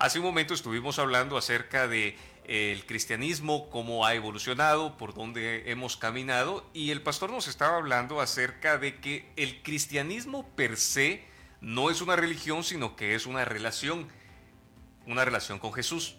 [0.00, 5.70] Hace un momento estuvimos hablando acerca de eh, el cristianismo, cómo ha evolucionado, por dónde
[5.70, 11.22] hemos caminado, y el pastor nos estaba hablando acerca de que el cristianismo per se
[11.60, 14.08] no es una religión, sino que es una relación,
[15.04, 16.16] una relación con Jesús.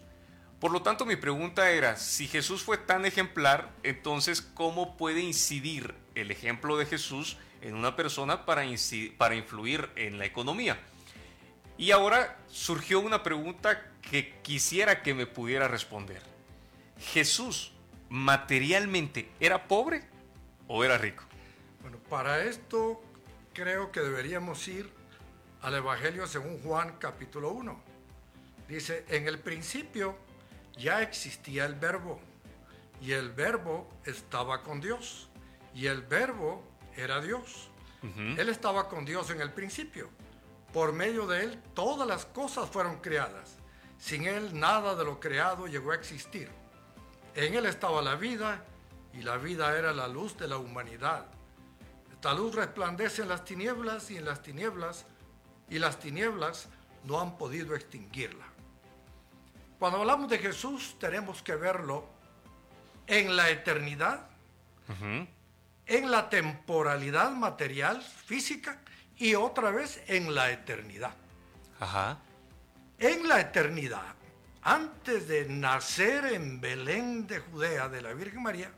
[0.60, 5.96] Por lo tanto, mi pregunta era, si Jesús fue tan ejemplar, entonces, ¿cómo puede incidir
[6.13, 8.63] el ejemplo de Jesús en una persona para,
[9.17, 10.80] para influir en la economía?
[11.77, 16.21] Y ahora surgió una pregunta que quisiera que me pudiera responder.
[16.99, 17.71] ¿Jesús
[18.10, 20.03] materialmente era pobre
[20.67, 21.23] o era rico?
[21.81, 23.01] Bueno, para esto
[23.53, 24.91] creo que deberíamos ir
[25.62, 27.81] al Evangelio según Juan capítulo 1.
[28.67, 30.17] Dice, en el principio
[30.77, 32.19] ya existía el verbo
[33.01, 35.29] y el verbo estaba con Dios
[35.73, 36.63] y el verbo
[36.95, 37.69] era Dios.
[38.03, 40.10] Él estaba con Dios en el principio.
[40.73, 43.57] Por medio de Él todas las cosas fueron creadas.
[43.97, 46.49] Sin Él nada de lo creado llegó a existir.
[47.36, 48.63] En Él estaba la vida
[49.13, 51.25] y la vida era la luz de la humanidad.
[52.12, 55.05] Esta luz resplandece en las tinieblas y en las tinieblas
[55.69, 56.67] y las tinieblas
[57.03, 58.45] no han podido extinguirla.
[59.79, 62.05] Cuando hablamos de Jesús tenemos que verlo
[63.07, 64.27] en la eternidad,
[65.86, 68.81] en la temporalidad material, física,
[69.21, 71.13] y otra vez en la eternidad.
[71.79, 72.17] Ajá.
[72.97, 74.15] En la eternidad,
[74.63, 78.71] antes de nacer en Belén de Judea de la Virgen María,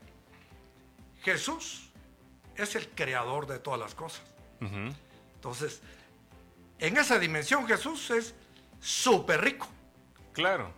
[1.21, 1.89] Jesús
[2.57, 4.21] es el creador de todas las cosas.
[5.35, 5.81] Entonces,
[6.77, 8.35] en esa dimensión Jesús es
[8.81, 9.69] súper rico.
[10.33, 10.73] Claro.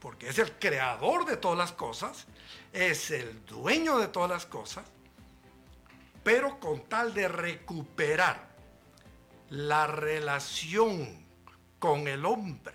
[0.00, 2.26] Porque es el creador de todas las cosas,
[2.72, 4.84] es el dueño de todas las cosas,
[6.24, 8.53] pero con tal de recuperar
[9.54, 11.24] la relación
[11.78, 12.74] con el hombre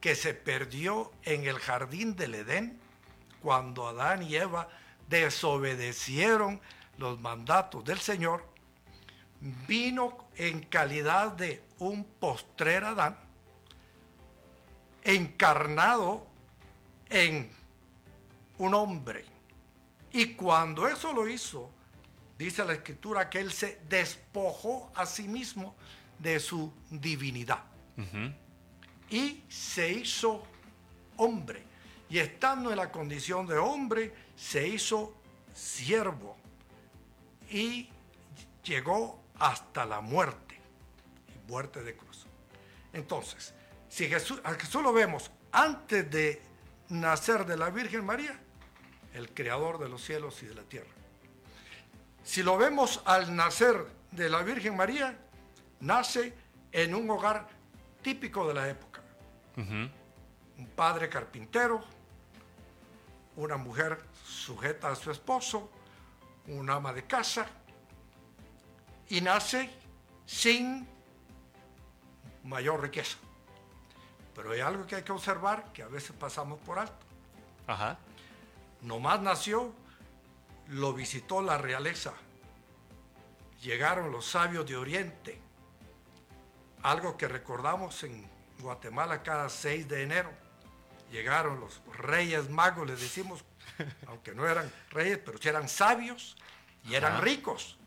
[0.00, 2.78] que se perdió en el jardín del Edén
[3.40, 4.68] cuando Adán y Eva
[5.08, 6.60] desobedecieron
[6.98, 8.44] los mandatos del Señor,
[9.40, 13.16] vino en calidad de un postrer Adán,
[15.04, 16.26] encarnado
[17.08, 17.50] en
[18.58, 19.24] un hombre.
[20.12, 21.70] Y cuando eso lo hizo,
[22.36, 25.74] dice la escritura que él se despojó a sí mismo
[26.18, 27.64] de su divinidad.
[29.10, 30.44] Y se hizo
[31.16, 31.62] hombre.
[32.10, 35.14] Y estando en la condición de hombre, se hizo
[35.54, 36.36] siervo.
[37.50, 37.88] Y
[38.64, 40.58] llegó hasta la muerte.
[41.46, 42.26] muerte de cruz.
[42.92, 43.54] Entonces,
[43.88, 46.42] si Jesús, a Jesús lo vemos antes de
[46.90, 48.38] nacer de la Virgen María,
[49.14, 50.90] el creador de los cielos y de la tierra.
[52.22, 55.18] Si lo vemos al nacer de la Virgen María,
[55.80, 56.34] nace
[56.72, 57.48] en un hogar
[58.02, 59.02] típico de la época.
[59.56, 61.82] Un padre carpintero,
[63.36, 65.70] una mujer sujeta a su esposo,
[66.46, 67.46] un ama de casa,
[69.08, 69.70] y nace
[70.26, 70.86] sin
[72.44, 73.18] mayor riqueza.
[74.34, 77.06] Pero hay algo que hay que observar que a veces pasamos por alto.
[77.66, 77.98] Ajá.
[78.82, 79.72] Nomás nació,
[80.68, 82.12] lo visitó la realeza.
[83.62, 85.47] Llegaron los sabios de Oriente
[86.82, 88.28] algo que recordamos en
[88.60, 90.30] Guatemala cada 6 de enero.
[91.10, 93.44] Llegaron los reyes magos, les decimos,
[94.06, 96.36] aunque no eran reyes, pero sí eran sabios
[96.84, 97.78] y eran ricos.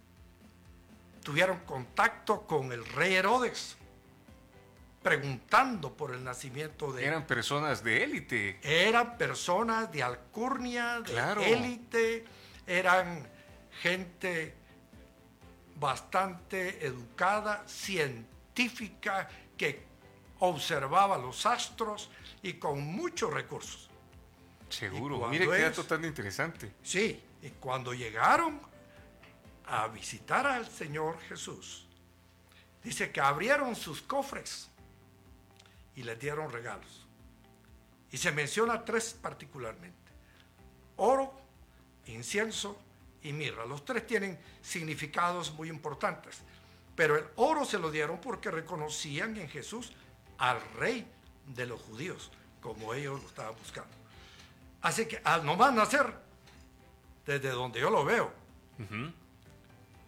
[1.23, 3.77] tuvieron contacto con el rey Herodes,
[5.04, 7.06] preguntando por el nacimiento de...
[7.06, 8.60] Eran personas de élite.
[8.63, 12.25] Eran personas de alcurnia, de élite,
[12.65, 13.27] eran
[13.82, 14.56] gente
[15.75, 18.40] bastante educada, científica,
[19.57, 19.85] que
[20.39, 22.09] observaba los astros
[22.41, 23.89] y con muchos recursos.
[24.69, 26.73] Seguro, mire qué dato tan interesante.
[26.81, 28.59] Sí, y cuando llegaron
[29.65, 31.87] a visitar al Señor Jesús,
[32.83, 34.69] dice que abrieron sus cofres
[35.95, 37.05] y les dieron regalos.
[38.11, 40.11] Y se menciona tres particularmente.
[40.97, 41.33] Oro,
[42.07, 42.79] incienso
[43.23, 43.65] y mirra.
[43.65, 46.39] Los tres tienen significados muy importantes.
[47.01, 49.91] Pero el oro se lo dieron porque reconocían en Jesús
[50.37, 51.11] al rey
[51.47, 52.29] de los judíos,
[52.61, 53.89] como ellos lo estaban buscando.
[54.83, 56.13] Así que al nomás nacer,
[57.25, 58.31] desde donde yo lo veo,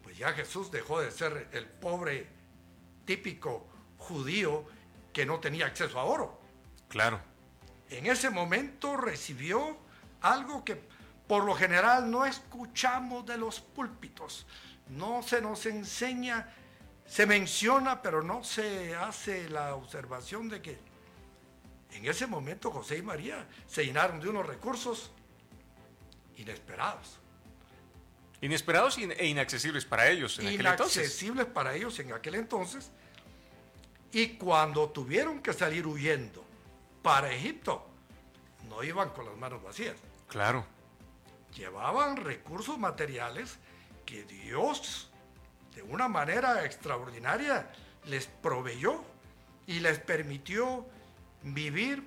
[0.04, 2.28] pues ya Jesús dejó de ser el pobre
[3.04, 3.66] típico
[3.98, 4.64] judío
[5.12, 6.40] que no tenía acceso a oro.
[6.86, 7.20] Claro.
[7.90, 9.78] En ese momento recibió
[10.20, 10.80] algo que
[11.26, 14.46] por lo general no escuchamos de los púlpitos.
[14.90, 16.54] No se nos enseña,
[17.06, 20.78] se menciona, pero no se hace la observación de que
[21.92, 25.10] en ese momento José y María se llenaron de unos recursos
[26.36, 27.18] inesperados.
[28.40, 30.96] Inesperados e inaccesibles para ellos en aquel entonces.
[30.96, 32.90] Inaccesibles para ellos en aquel entonces.
[34.12, 36.44] Y cuando tuvieron que salir huyendo
[37.02, 37.86] para Egipto,
[38.68, 39.96] no iban con las manos vacías.
[40.28, 40.66] Claro.
[41.56, 43.58] Llevaban recursos materiales
[44.04, 45.10] que Dios,
[45.74, 47.70] de una manera extraordinaria,
[48.04, 49.02] les proveyó
[49.66, 50.86] y les permitió
[51.42, 52.02] vivir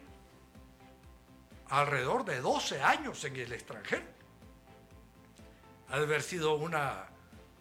[1.69, 4.05] alrededor de 12 años en el extranjero.
[5.89, 7.07] Ha de haber sido una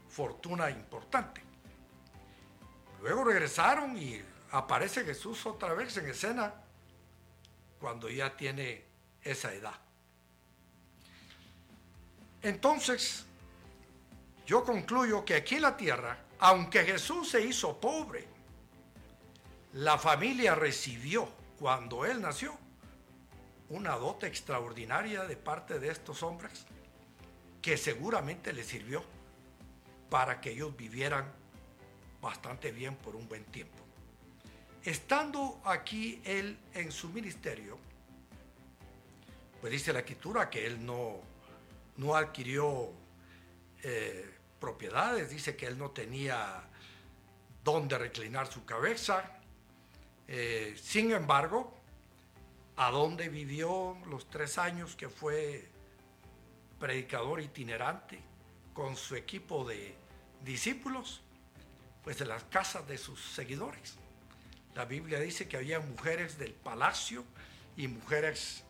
[0.08, 1.42] fortuna importante.
[3.00, 4.20] Luego regresaron y
[4.52, 6.54] aparece Jesús otra vez en escena
[7.78, 8.84] cuando ya tiene
[9.22, 9.78] esa edad.
[12.42, 13.25] Entonces,
[14.46, 18.28] yo concluyo que aquí en la tierra, aunque Jesús se hizo pobre,
[19.72, 21.28] la familia recibió
[21.58, 22.56] cuando él nació,
[23.68, 26.64] una dote extraordinaria de parte de estos hombres
[27.60, 29.02] que seguramente le sirvió
[30.08, 31.32] para que ellos vivieran
[32.22, 33.82] bastante bien por un buen tiempo.
[34.84, 37.76] Estando aquí él en su ministerio,
[39.60, 41.20] pues dice la escritura que él no,
[41.96, 42.92] no adquirió
[43.82, 46.64] eh, propiedades, dice que él no tenía
[47.64, 49.40] dónde reclinar su cabeza,
[50.28, 51.76] eh, sin embargo,
[52.76, 55.68] a dónde vivió los tres años que fue
[56.78, 58.20] predicador itinerante
[58.74, 59.96] con su equipo de
[60.44, 61.22] discípulos,
[62.04, 63.96] pues en las casas de sus seguidores.
[64.74, 67.24] La Biblia dice que había mujeres del palacio
[67.76, 68.62] y mujeres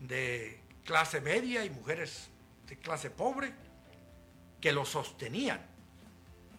[0.00, 2.28] de clase media y mujeres
[2.66, 3.52] de clase pobre
[4.60, 5.60] que lo sostenían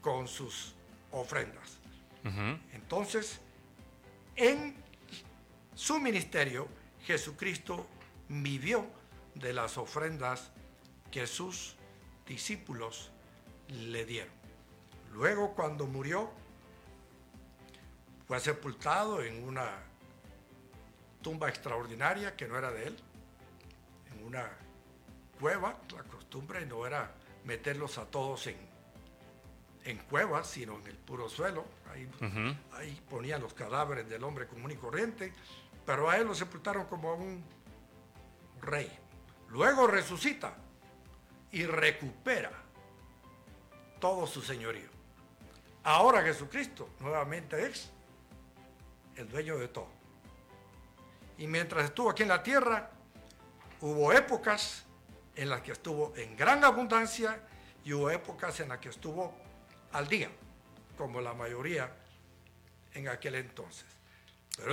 [0.02, 0.76] con sus
[1.12, 1.78] ofrendas.
[2.74, 3.40] Entonces,
[4.36, 4.76] en
[5.76, 6.68] su ministerio,
[7.04, 7.88] Jesucristo
[8.30, 8.86] vivió
[9.36, 10.52] de las ofrendas
[11.10, 11.76] que sus
[12.28, 13.12] discípulos
[13.68, 14.34] le dieron.
[15.14, 16.32] Luego, cuando murió,
[18.28, 19.84] fue sepultado en una
[21.22, 22.98] tumba extraordinaria que no era de él,
[24.14, 24.50] en una
[25.40, 25.78] cueva.
[25.96, 27.14] La costumbre no era
[27.46, 28.58] meterlos a todos en,
[29.86, 31.66] en cuevas, sino en el puro suelo.
[31.92, 35.34] Ahí, ponían los cadáveres del hombre común y corriente,
[35.86, 37.44] pero a él lo sepultaron como a un
[38.62, 38.90] rey.
[39.50, 40.56] Luego resucita
[41.52, 42.52] y recupera
[44.00, 44.90] todo su señorío.
[45.84, 47.92] Ahora Jesucristo nuevamente es
[49.16, 49.90] el dueño de todo.
[51.38, 52.92] Y mientras estuvo aquí en la tierra,
[53.82, 54.86] hubo épocas
[55.42, 57.42] en las que estuvo en gran abundancia
[57.84, 59.36] y hubo épocas en las que estuvo
[59.92, 60.30] al día
[60.96, 61.92] como la mayoría
[62.94, 63.88] en aquel entonces.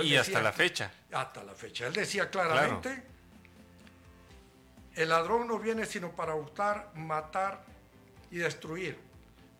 [0.03, 0.91] y hasta la fecha.
[1.11, 1.87] Hasta la fecha.
[1.87, 3.03] Él decía claramente,
[4.93, 7.63] el ladrón no viene sino para hurtar, matar
[8.29, 8.95] y destruir,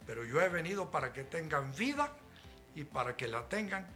[0.06, 2.14] pero yo he venido para que tengan vida
[2.76, 3.88] y para que la tengan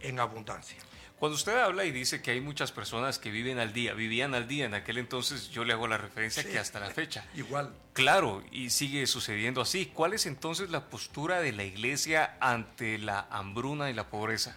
[0.00, 0.82] en abundancia.
[1.20, 4.48] Cuando usted habla y dice que hay muchas personas que viven al día, vivían al
[4.48, 7.26] día en aquel entonces, yo le hago la referencia que hasta la fecha.
[7.34, 7.74] Igual.
[7.92, 9.84] Claro, y sigue sucediendo así.
[9.84, 14.56] ¿Cuál es entonces la postura de la iglesia ante la hambruna y la pobreza?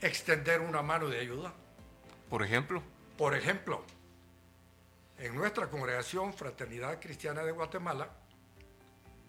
[0.00, 1.52] Extender una mano de ayuda.
[2.30, 2.82] Por ejemplo.
[3.18, 3.84] Por ejemplo,
[5.18, 8.08] en nuestra congregación Fraternidad Cristiana de Guatemala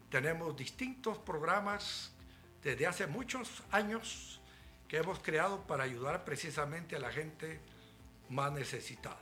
[0.08, 2.10] tenemos distintos programas
[2.62, 4.40] desde hace muchos años
[4.92, 7.58] que hemos creado para ayudar precisamente a la gente
[8.28, 9.16] más necesitada.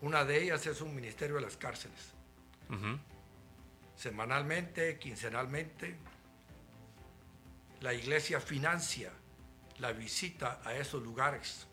[0.00, 2.12] Una de ellas es un ministerio de las cárceles.
[3.96, 5.96] Semanalmente, quincenalmente,
[7.80, 9.10] la iglesia financia
[9.80, 11.66] la visita a esos lugares.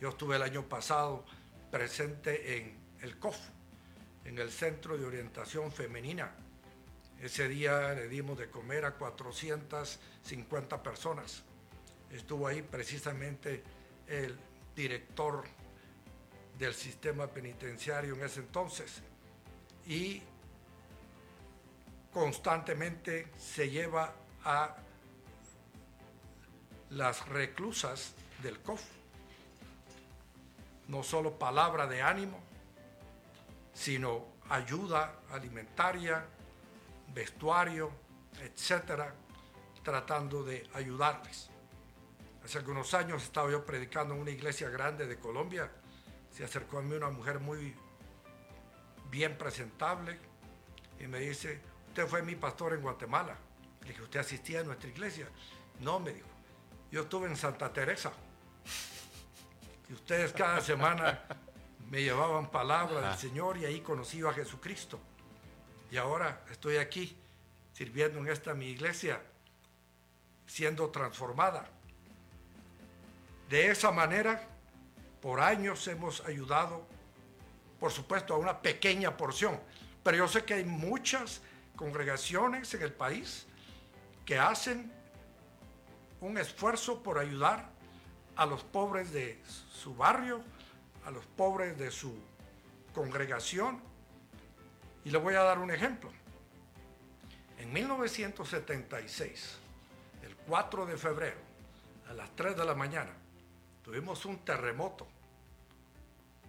[0.00, 1.24] Yo estuve el año pasado
[1.70, 3.38] presente en el COF,
[4.24, 6.32] en el Centro de Orientación Femenina.
[7.20, 11.44] Ese día le dimos de comer a 450 personas.
[12.12, 13.62] Estuvo ahí precisamente
[14.06, 14.38] el
[14.76, 15.44] director
[16.58, 19.02] del sistema penitenciario en ese entonces.
[19.86, 20.22] Y
[22.12, 24.76] constantemente se lleva a
[26.90, 28.82] las reclusas del COF.
[30.88, 32.38] No solo palabra de ánimo,
[33.72, 36.26] sino ayuda alimentaria,
[37.14, 37.90] vestuario,
[38.40, 39.14] etcétera,
[39.82, 41.51] tratando de ayudarles.
[42.44, 45.70] Hace algunos años estaba yo predicando en una iglesia grande de Colombia.
[46.32, 47.74] Se acercó a mí una mujer muy
[49.10, 50.18] bien presentable
[50.98, 53.36] y me dice, usted fue mi pastor en Guatemala.
[53.82, 55.28] Le dije, ¿usted asistía a nuestra iglesia?
[55.80, 56.28] No, me dijo,
[56.90, 58.12] yo estuve en Santa Teresa.
[59.88, 61.22] Y ustedes cada semana
[61.90, 64.98] me llevaban palabra del Señor y ahí conocí a Jesucristo.
[65.90, 67.16] Y ahora estoy aquí
[67.72, 69.20] sirviendo en esta mi iglesia,
[70.46, 71.68] siendo transformada.
[73.52, 74.48] De esa manera,
[75.20, 76.86] por años hemos ayudado,
[77.78, 79.60] por supuesto, a una pequeña porción,
[80.02, 81.42] pero yo sé que hay muchas
[81.76, 83.44] congregaciones en el país
[84.24, 84.90] que hacen
[86.22, 87.68] un esfuerzo por ayudar
[88.36, 89.38] a los pobres de
[89.70, 90.42] su barrio,
[91.04, 92.18] a los pobres de su
[92.94, 93.82] congregación.
[95.04, 96.10] Y le voy a dar un ejemplo.
[97.58, 99.58] En 1976,
[100.22, 101.40] el 4 de febrero,
[102.08, 103.12] a las 3 de la mañana,
[103.82, 105.08] tuvimos un terremoto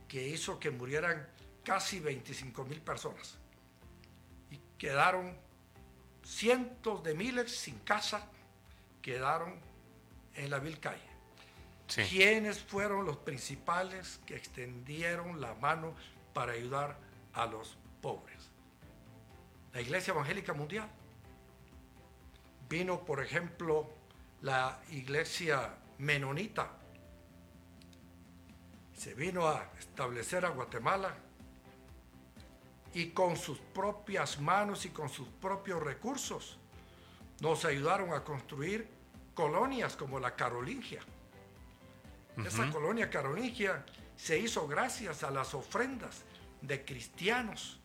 [0.07, 1.27] que hizo que murieran
[1.63, 3.37] casi 25 mil personas.
[4.51, 5.35] Y quedaron
[6.23, 8.29] cientos de miles sin casa,
[9.01, 9.59] quedaron
[10.35, 11.13] en la vil calle.
[12.09, 15.93] ¿Quiénes fueron los principales que extendieron la mano
[16.33, 16.97] para ayudar
[17.33, 18.49] a los pobres?
[19.73, 20.89] La Iglesia Evangélica Mundial.
[22.69, 23.91] Vino, por ejemplo,
[24.41, 26.71] la Iglesia Menonita.
[29.03, 31.13] Se vino a establecer a Guatemala
[32.93, 36.57] y con sus propias manos y con sus propios recursos
[37.41, 38.87] nos ayudaron a construir
[39.33, 41.01] colonias como la Carolingia.
[42.45, 43.85] Esa colonia carolingia
[44.15, 46.21] se hizo gracias a las ofrendas
[46.61, 47.81] de cristianos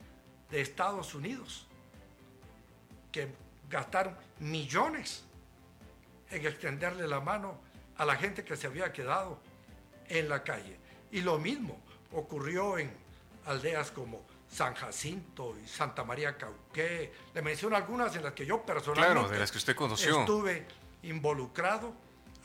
[0.52, 1.66] de Estados Unidos
[3.10, 3.34] que
[3.68, 5.24] gastaron millones
[6.30, 7.58] en extenderle la mano
[7.96, 9.40] a la gente que se había quedado
[10.06, 10.77] en la calle.
[11.10, 11.80] Y lo mismo
[12.12, 12.92] ocurrió en
[13.46, 17.12] aldeas como San Jacinto y Santa María Cauqué.
[17.34, 20.20] Le menciono algunas en las que yo personalmente de las que usted conoció.
[20.20, 20.66] estuve
[21.02, 21.94] involucrado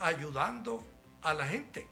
[0.00, 0.84] ayudando
[1.22, 1.88] a la gente.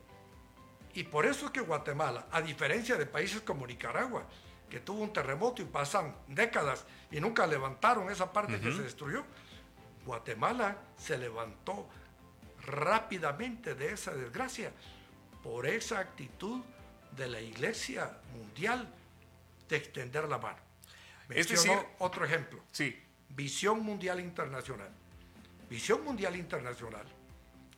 [0.94, 4.26] Y por eso es que Guatemala, a diferencia de países como Nicaragua,
[4.68, 9.24] que tuvo un terremoto y pasan décadas y nunca levantaron esa parte que se destruyó,
[10.04, 11.88] Guatemala se levantó
[12.66, 14.72] rápidamente de esa desgracia
[15.42, 16.62] por esa actitud
[17.16, 18.88] de la Iglesia Mundial
[19.68, 20.58] de extender la mano.
[21.30, 22.62] es decir, otro ejemplo.
[22.72, 22.98] Sí.
[23.30, 24.90] Visión Mundial Internacional.
[25.68, 27.06] Visión Mundial Internacional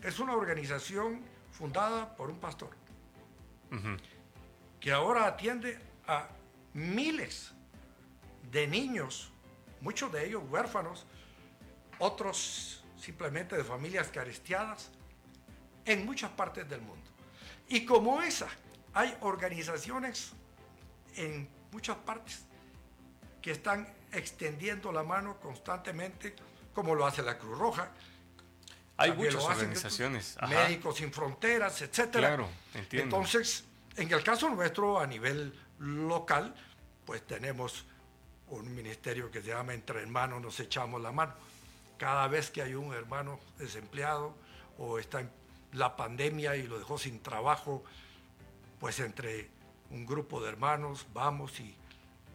[0.02, 2.70] es una organización fundada por un pastor
[4.80, 6.28] que ahora atiende a
[6.74, 7.52] miles
[8.52, 9.32] de niños,
[9.80, 11.06] muchos de ellos huérfanos,
[11.98, 14.90] otros simplemente de familias carestiadas,
[15.84, 17.13] en muchas partes del mundo.
[17.68, 18.48] Y como esa,
[18.92, 20.32] hay organizaciones
[21.16, 22.44] en muchas partes
[23.40, 26.34] que están extendiendo la mano constantemente,
[26.72, 27.90] como lo hace la Cruz Roja.
[28.96, 30.36] Hay muchas organizaciones.
[30.48, 32.10] Médicos sin Fronteras, etc.
[32.12, 33.16] Claro, entiendo.
[33.16, 33.64] Entonces,
[33.96, 36.54] en el caso nuestro, a nivel local,
[37.04, 37.84] pues tenemos
[38.48, 41.34] un ministerio que se llama Entre Hermanos nos echamos la mano.
[41.98, 44.34] Cada vez que hay un hermano desempleado
[44.78, 45.30] o está en
[45.74, 47.84] la pandemia y lo dejó sin trabajo,
[48.80, 49.50] pues entre
[49.90, 51.74] un grupo de hermanos, vamos y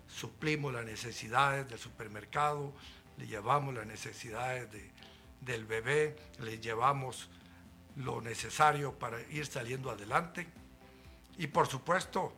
[0.08, 2.74] suplimos las necesidades del supermercado,
[3.18, 4.70] le llevamos las necesidades
[5.42, 7.30] del bebé, le llevamos
[7.96, 10.48] lo necesario para ir saliendo adelante.
[11.38, 12.34] Y por supuesto,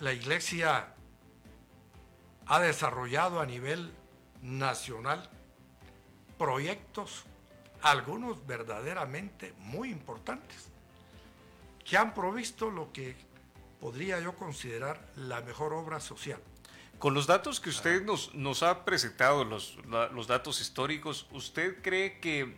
[0.00, 0.94] la iglesia
[2.46, 3.92] ha desarrollado a nivel
[4.42, 5.28] nacional
[6.38, 7.24] proyectos,
[7.84, 10.70] algunos verdaderamente muy importantes,
[11.84, 13.14] que han provisto lo que
[13.78, 16.40] podría yo considerar la mejor obra social.
[16.98, 22.20] Con los datos que usted nos, nos ha presentado, los, los datos históricos, ¿usted cree
[22.20, 22.56] que,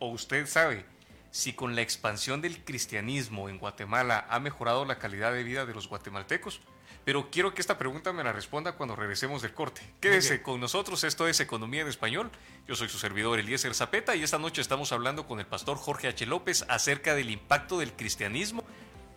[0.00, 0.84] o usted sabe,
[1.30, 5.74] si con la expansión del cristianismo en Guatemala ha mejorado la calidad de vida de
[5.74, 6.60] los guatemaltecos?
[7.06, 9.80] Pero quiero que esta pregunta me la responda cuando regresemos del corte.
[10.00, 12.32] Quédese con nosotros, esto es Economía en Español.
[12.66, 16.08] Yo soy su servidor Eliezer Zapeta y esta noche estamos hablando con el pastor Jorge
[16.08, 16.26] H.
[16.26, 18.64] López acerca del impacto del cristianismo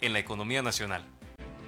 [0.01, 1.03] en la economía nacional.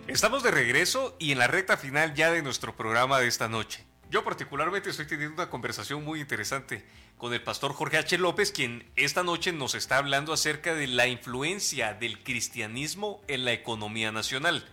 [0.05, 3.83] Estamos de regreso y en la recta final ya de nuestro programa de esta noche.
[4.11, 6.85] Yo particularmente estoy teniendo una conversación muy interesante
[7.17, 8.19] con el pastor Jorge H.
[8.19, 13.53] López, quien esta noche nos está hablando acerca de la influencia del cristianismo en la
[13.53, 14.69] economía nacional.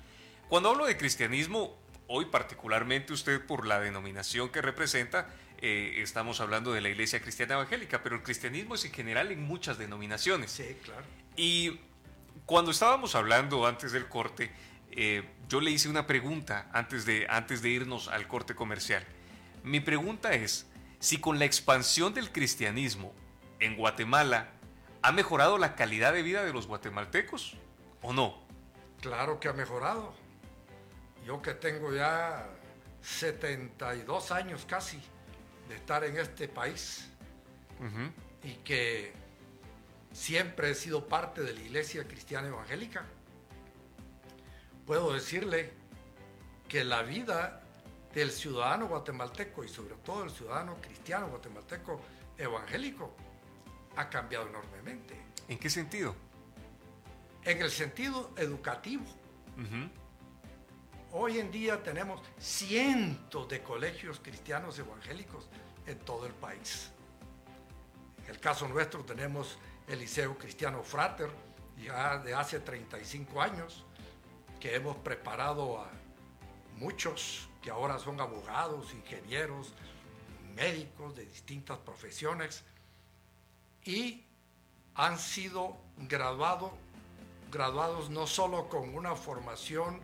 [0.49, 1.77] Cuando hablo de cristianismo,
[2.07, 5.29] hoy particularmente usted por la denominación que representa,
[5.59, 9.43] eh, estamos hablando de la Iglesia Cristiana Evangélica, pero el cristianismo es en general en
[9.43, 10.51] muchas denominaciones.
[10.53, 11.05] Sí, claro.
[11.37, 11.79] Y
[12.47, 14.51] cuando estábamos hablando antes del corte,
[14.91, 19.05] eh, yo le hice una pregunta antes de, antes de irnos al corte comercial.
[19.65, 20.67] Mi pregunta es,
[20.99, 23.13] si con la expansión del cristianismo
[23.61, 24.53] en Guatemala
[25.03, 27.59] ha mejorado la calidad de vida de los guatemaltecos
[28.01, 28.43] o no?
[29.03, 30.15] Claro que ha mejorado
[31.29, 32.49] yo que tengo ya
[33.03, 34.99] 72 años casi
[35.69, 37.07] de estar en este país
[38.43, 39.13] y que
[40.11, 43.05] siempre he sido parte de la iglesia cristiana evangélica,
[44.87, 45.75] puedo decirle
[46.67, 47.61] que la vida
[48.15, 52.01] del ciudadano guatemalteco y sobre todo el ciudadano cristiano guatemalteco
[52.39, 53.15] evangélico
[53.97, 55.15] ha cambiado enormemente.
[55.47, 56.17] ¿En qué sentido?
[57.45, 59.05] En el sentido educativo.
[61.13, 65.49] Hoy en día tenemos cientos de colegios cristianos evangélicos
[65.87, 66.91] en todo el país.
[68.25, 69.57] En el caso nuestro tenemos
[69.87, 71.31] el Liceo Cristiano Frater,
[71.83, 73.87] ya de hace 35 años,
[74.61, 75.91] que hemos preparado a
[76.77, 79.73] muchos que ahora son abogados, ingenieros,
[80.55, 82.65] médicos de distintas profesiones
[83.83, 84.27] y
[84.95, 86.73] han sido graduados,
[87.51, 90.01] graduados no solo con una formación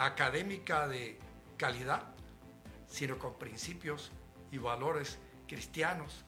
[0.00, 1.18] académica de
[1.58, 2.02] calidad,
[2.88, 4.10] sino con principios
[4.50, 6.24] y valores cristianos,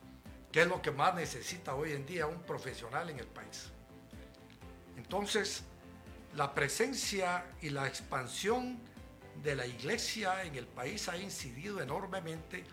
[0.51, 3.71] que es lo que más necesita hoy en día un profesional en el país.
[4.95, 5.63] Entonces,
[6.35, 8.79] la presencia y la expansión
[9.41, 12.63] de la iglesia en el país ha incidido enormemente,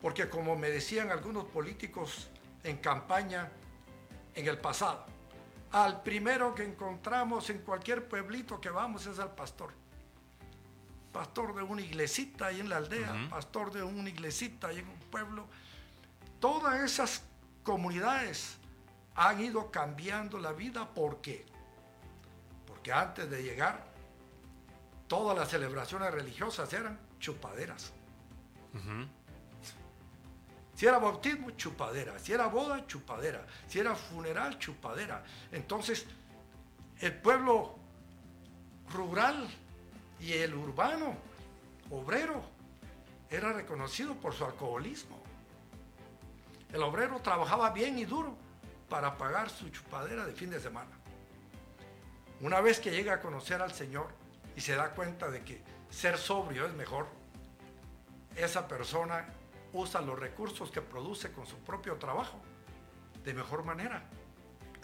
[0.00, 2.28] porque como me decían algunos políticos
[2.64, 3.50] en campaña
[4.34, 5.04] en el pasado,
[5.72, 9.85] al primero que encontramos en cualquier pueblito que vamos es al pastor
[11.16, 14.98] pastor de una iglesita ahí en la aldea, pastor de una iglesita ahí en un
[15.10, 15.46] pueblo.
[16.40, 17.22] Todas esas
[17.62, 18.58] comunidades
[19.14, 20.86] han ido cambiando la vida.
[20.92, 21.46] ¿Por qué?
[22.66, 23.86] Porque antes de llegar,
[25.06, 27.94] todas las celebraciones religiosas eran chupaderas.
[30.74, 32.18] Si era bautismo, chupadera.
[32.18, 33.46] Si era boda, chupadera.
[33.66, 35.24] Si era funeral, chupadera.
[35.50, 36.04] Entonces,
[37.00, 37.78] el pueblo
[38.90, 39.48] rural
[40.20, 41.16] y el urbano,
[41.90, 42.42] obrero,
[43.30, 45.22] era reconocido por su alcoholismo.
[46.72, 48.36] El obrero trabajaba bien y duro
[48.88, 50.90] para pagar su chupadera de fin de semana.
[52.40, 54.08] Una vez que llega a conocer al Señor
[54.54, 57.06] y se da cuenta de que ser sobrio es mejor,
[58.36, 59.28] esa persona
[59.72, 62.40] usa los recursos que produce con su propio trabajo
[63.24, 64.04] de mejor manera.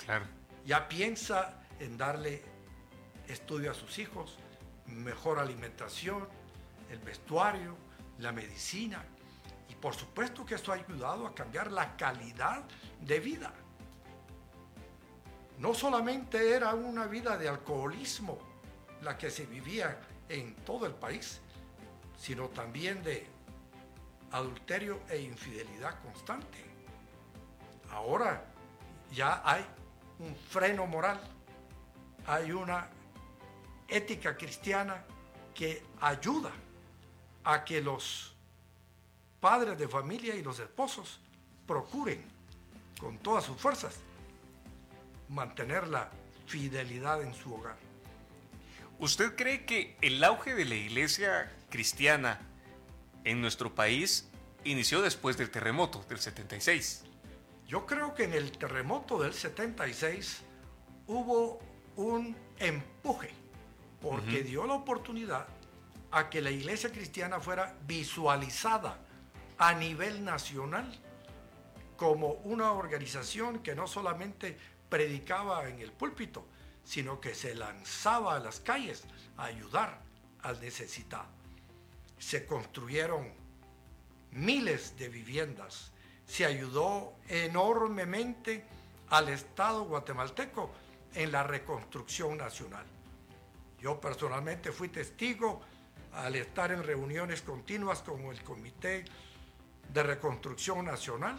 [0.05, 0.25] Claro.
[0.65, 2.43] Ya piensa en darle
[3.29, 4.39] estudio a sus hijos,
[4.93, 6.29] mejor alimentación,
[6.91, 7.77] el vestuario,
[8.19, 9.05] la medicina.
[9.69, 12.65] Y por supuesto que esto ha ayudado a cambiar la calidad
[13.01, 13.53] de vida.
[15.59, 18.39] No solamente era una vida de alcoholismo
[19.03, 21.41] la que se vivía en todo el país,
[22.19, 23.27] sino también de
[24.33, 26.59] adulterio e infidelidad constante.
[27.91, 28.45] Ahora
[29.13, 29.65] ya hay
[30.19, 31.21] un freno moral,
[32.27, 32.89] hay una
[33.93, 35.05] ética cristiana
[35.55, 36.53] que ayuda
[37.45, 38.35] a que los
[39.41, 41.21] padres de familia y los esposos
[41.67, 42.25] procuren
[43.01, 43.99] con todas sus fuerzas
[45.29, 46.11] mantener la
[46.47, 47.77] fidelidad en su hogar.
[48.99, 52.41] ¿Usted cree que el auge de la iglesia cristiana
[53.25, 54.29] en nuestro país
[54.65, 57.05] inició después del terremoto del 76?
[57.67, 60.43] Yo creo que en el terremoto del 76
[61.07, 61.59] hubo
[61.97, 63.42] un empuje
[64.03, 65.47] porque dio la oportunidad
[66.11, 68.99] a que la iglesia cristiana fuera visualizada
[69.59, 70.93] a nivel nacional
[71.97, 76.45] como una organización que no solamente predicaba en el púlpito,
[76.85, 79.05] sino que se lanzaba a las calles
[79.37, 80.01] a ayudar
[80.43, 81.29] al necesitado.
[82.19, 83.33] Se construyeron
[84.33, 85.93] miles de viviendas,
[86.27, 88.65] se ayudó enormemente
[89.11, 90.73] al Estado guatemalteco
[91.15, 92.87] en la reconstrucción nacional.
[93.83, 95.61] Yo personalmente fui testigo
[96.13, 99.05] al estar en reuniones continuas con el Comité
[99.93, 101.37] de Reconstrucción Nacional,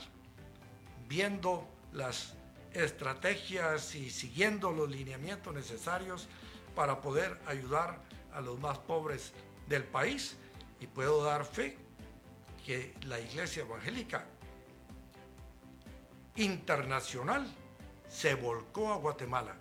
[1.07, 2.33] viendo las
[2.73, 6.27] estrategias y siguiendo los lineamientos necesarios
[6.75, 8.01] para poder ayudar
[8.33, 9.31] a los más pobres
[9.69, 10.35] del país.
[10.81, 11.77] Y puedo dar fe
[12.65, 14.25] que la Iglesia Evangélica
[16.35, 17.47] Internacional
[18.09, 19.55] se volcó a Guatemala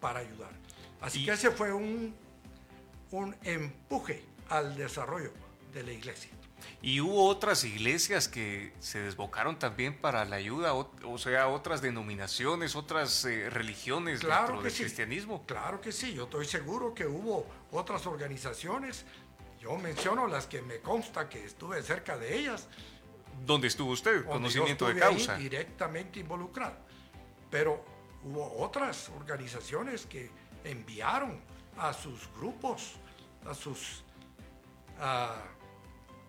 [0.00, 0.63] para ayudar.
[1.04, 2.14] Así que ese fue un,
[3.10, 5.32] un empuje al desarrollo
[5.72, 6.30] de la iglesia.
[6.80, 12.76] Y hubo otras iglesias que se desbocaron también para la ayuda, o, sea, otras denominaciones,
[12.76, 15.44] otras eh, religiones claro dentro del cristianismo.
[15.46, 19.04] Claro que sí, yo estoy seguro que hubo otras organizaciones.
[19.60, 22.68] Yo menciono las que me consta que estuve cerca de ellas.
[23.46, 24.24] ¿Dónde estuvo usted?
[24.24, 25.36] Conocimiento de causa.
[25.36, 26.76] directamente involucrado.
[27.50, 27.84] Pero
[28.24, 30.30] hubo otras organizaciones que
[30.64, 31.40] enviaron
[31.78, 32.94] a sus grupos,
[33.46, 34.02] a sus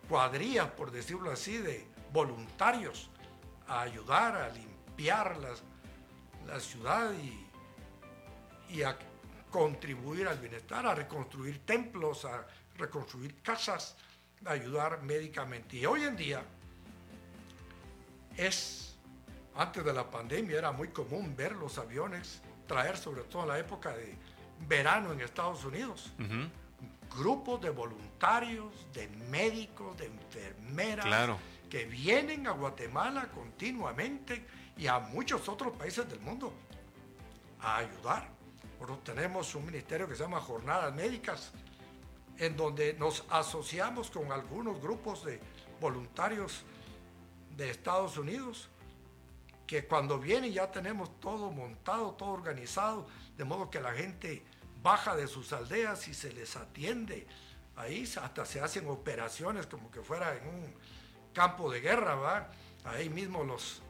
[0.08, 3.10] cuadrillas, por decirlo así, de voluntarios
[3.68, 5.38] a ayudar a limpiar
[6.46, 8.98] la ciudad y, y a
[9.50, 12.46] contribuir al bienestar, a reconstruir templos, a
[12.78, 13.96] reconstruir casas,
[14.46, 15.78] a ayudar médicamente.
[15.78, 16.44] Y hoy en día
[18.38, 18.96] es,
[19.56, 23.60] antes de la pandemia era muy común ver los aviones traer, sobre todo en la
[23.60, 24.16] época de
[24.68, 26.12] verano en Estados Unidos,
[27.16, 31.06] grupos de voluntarios, de médicos, de enfermeras,
[31.70, 34.46] que vienen a Guatemala continuamente
[34.78, 36.54] y a muchos otros países del mundo
[37.62, 38.30] a ayudar.
[38.80, 41.52] Nosotros tenemos un ministerio que se llama Jornadas Médicas,
[42.38, 45.40] en donde nos asociamos con algunos grupos de
[45.80, 46.64] voluntarios
[47.56, 48.70] de Estados Unidos,
[49.68, 53.08] que cuando vienen ya tenemos todo montado, todo organizado,
[53.38, 54.44] de modo que la gente
[54.82, 57.28] baja de sus aldeas y se les atiende.
[57.76, 60.74] Ahí hasta se hacen operaciones como que fuera en un
[61.34, 62.50] campo de guerra, ¿va?
[62.86, 63.82] Ahí mismo los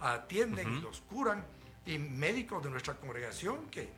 [0.00, 1.44] atienden y los curan.
[1.84, 3.90] Y médicos de nuestra congregación que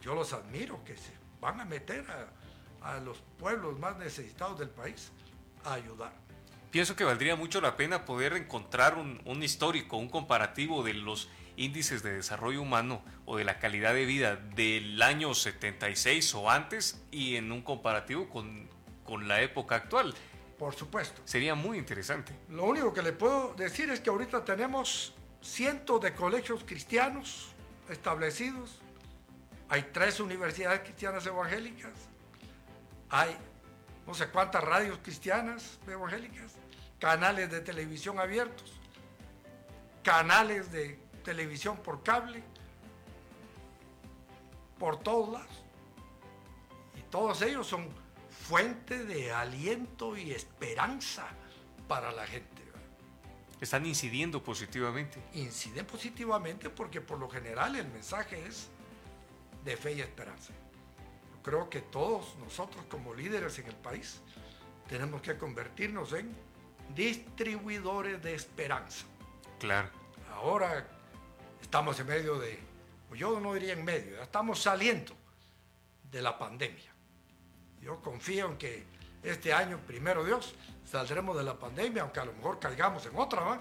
[0.00, 4.70] yo los admiro, que se van a meter a, a los pueblos más necesitados del
[4.70, 5.10] país
[5.64, 6.12] a ayudar.
[6.72, 11.28] Pienso que valdría mucho la pena poder encontrar un, un histórico, un comparativo de los
[11.54, 16.98] índices de desarrollo humano o de la calidad de vida del año 76 o antes
[17.10, 18.70] y en un comparativo con,
[19.04, 20.14] con la época actual.
[20.58, 21.20] Por supuesto.
[21.26, 22.32] Sería muy interesante.
[22.48, 25.12] Lo único que le puedo decir es que ahorita tenemos
[25.42, 27.48] cientos de colegios cristianos
[27.90, 28.80] establecidos.
[29.68, 31.92] Hay tres universidades cristianas evangélicas.
[33.10, 33.36] Hay
[34.06, 36.61] no sé cuántas radios cristianas evangélicas.
[37.02, 38.74] Canales de televisión abiertos.
[40.04, 42.44] Canales de televisión por cable,
[44.78, 45.64] por todos lados.
[46.96, 47.88] Y todos ellos son
[48.30, 51.26] fuente de aliento y esperanza
[51.88, 52.62] para la gente.
[53.60, 55.20] Están incidiendo positivamente.
[55.34, 58.68] Inciden positivamente porque por lo general el mensaje es
[59.64, 60.52] de fe y esperanza.
[61.42, 64.20] creo que todos nosotros como líderes en el país
[64.88, 66.51] tenemos que convertirnos en
[66.94, 69.04] distribuidores de esperanza.
[69.58, 69.88] Claro.
[70.34, 70.86] Ahora
[71.60, 72.58] estamos en medio de,
[73.14, 75.14] yo no diría en medio, estamos saliendo
[76.10, 76.92] de la pandemia.
[77.80, 78.84] Yo confío en que
[79.22, 83.40] este año, primero Dios, saldremos de la pandemia, aunque a lo mejor caigamos en otra,
[83.40, 83.58] ¿va?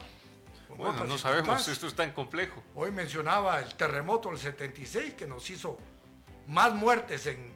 [0.78, 2.64] Bueno, no sabemos, esto es tan complejo.
[2.76, 5.78] Hoy mencionaba el terremoto del 76 que nos hizo
[6.48, 7.54] más muertes en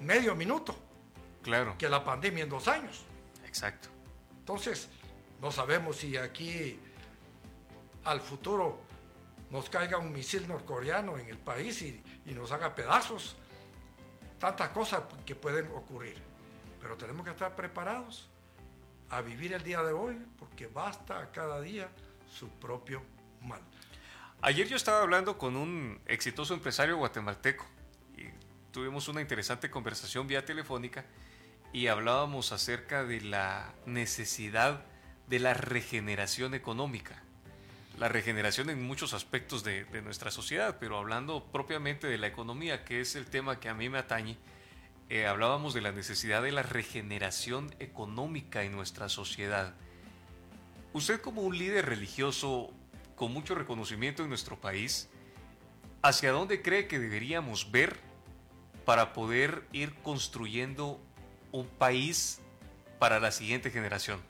[0.00, 0.76] medio minuto
[1.42, 1.76] claro.
[1.78, 3.04] que la pandemia en dos años.
[3.46, 3.88] Exacto.
[4.42, 4.88] Entonces,
[5.40, 6.76] no sabemos si aquí
[8.02, 8.80] al futuro
[9.52, 12.02] nos caiga un misil norcoreano en el país y,
[12.34, 13.36] nos haga pedazos.
[14.40, 16.16] Tantas cosas que pueden ocurrir.
[16.80, 18.28] Pero tenemos que estar preparados
[19.10, 21.88] a vivir el día de hoy porque basta a cada día
[22.28, 23.00] su propio
[23.42, 23.60] mal.
[24.40, 27.64] Ayer yo estaba hablando con un exitoso empresario guatemalteco
[28.16, 28.24] y
[28.72, 31.04] tuvimos una interesante conversación vía telefónica
[31.72, 34.84] y hablábamos acerca de la necesidad
[35.28, 37.22] de la regeneración económica
[37.98, 43.00] la regeneración en muchos aspectos de, nuestra sociedad, pero hablando propiamente de la economía, que
[43.00, 44.36] es el tema que a mí me atañe,
[45.08, 49.74] eh, hablábamos de la necesidad de la regeneración económica en nuestra sociedad.
[50.92, 52.72] Usted como un líder religioso
[53.14, 55.08] con mucho reconocimiento en nuestro país,
[56.02, 58.00] ¿hacia dónde cree que deberíamos ver
[58.84, 61.00] para poder ir construyendo
[61.52, 62.40] un país
[62.98, 64.20] para la siguiente generación?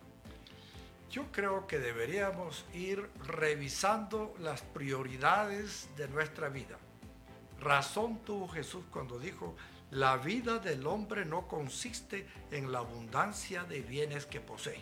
[1.11, 6.79] Yo creo que deberíamos ir revisando las prioridades de nuestra vida.
[7.61, 9.55] Razón tuvo Jesús cuando dijo,
[9.91, 14.81] la vida del hombre no consiste en la abundancia de bienes que posee.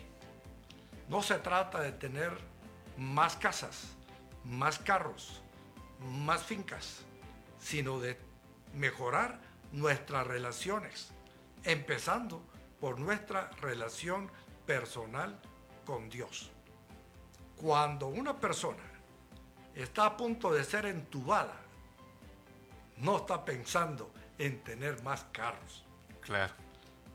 [1.09, 2.31] No se trata de tener
[2.97, 3.89] más casas,
[4.45, 5.41] más carros,
[5.99, 7.03] más fincas,
[7.59, 8.17] sino de
[8.73, 9.41] mejorar
[9.73, 11.11] nuestras relaciones,
[11.63, 12.43] empezando
[12.79, 14.29] por nuestra relación
[14.65, 15.39] personal
[15.85, 16.51] con Dios.
[17.55, 18.83] Cuando una persona
[19.75, 21.55] está a punto de ser entubada,
[22.97, 25.85] no está pensando en tener más carros.
[26.21, 26.53] Claro.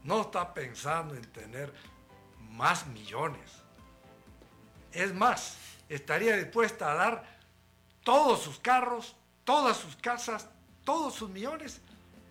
[0.05, 1.73] No está pensando en tener
[2.51, 3.63] más millones.
[4.93, 7.39] Es más, estaría dispuesta a dar
[8.05, 10.49] todos sus carros, todas sus casas,
[10.85, 11.81] todos sus millones,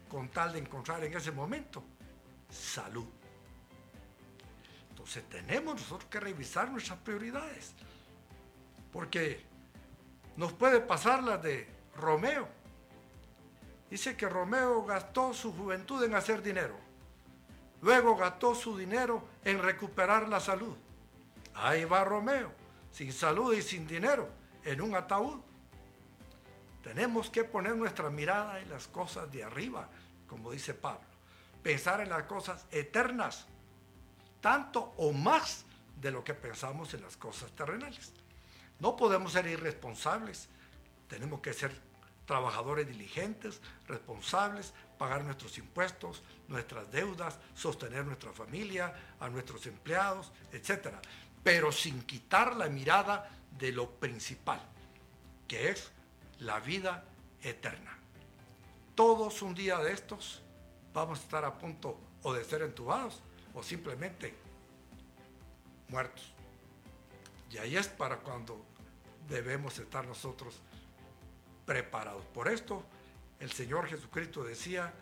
[0.07, 1.83] con tal de encontrar en ese momento
[2.49, 3.07] salud.
[4.89, 7.73] Entonces tenemos nosotros que revisar nuestras prioridades,
[8.91, 9.43] porque
[10.35, 12.47] nos puede pasar la de Romeo.
[13.89, 16.75] Dice que Romeo gastó su juventud en hacer dinero,
[17.81, 20.75] luego gastó su dinero en recuperar la salud.
[21.53, 22.51] Ahí va Romeo,
[22.91, 24.27] sin salud y sin dinero,
[24.63, 25.39] en un ataúd.
[26.83, 29.89] Tenemos que poner nuestra mirada en las cosas de arriba,
[30.27, 31.14] como dice Pablo.
[31.65, 33.47] Pensar en las cosas eternas,
[34.39, 35.65] tanto o más
[35.99, 38.13] de lo que pensamos en las cosas terrenales.
[38.79, 40.47] No podemos ser irresponsables,
[41.07, 41.71] tenemos que ser
[42.27, 51.01] trabajadores diligentes, responsables, pagar nuestros impuestos, nuestras deudas, sostener nuestra familia, a nuestros empleados, etcétera
[51.45, 54.59] pero sin quitar la mirada de lo principal,
[55.47, 55.91] que es
[56.39, 57.05] la vida
[57.43, 57.95] eterna.
[58.95, 60.41] Todos un día de estos
[60.95, 63.19] vamos a estar a punto o de ser entubados
[63.53, 64.33] o simplemente
[65.89, 66.31] muertos.
[67.51, 68.65] Y ahí es para cuando
[69.27, 70.61] debemos estar nosotros
[71.65, 72.25] preparados.
[72.33, 72.81] Por esto
[73.39, 74.93] el Señor Jesucristo decía,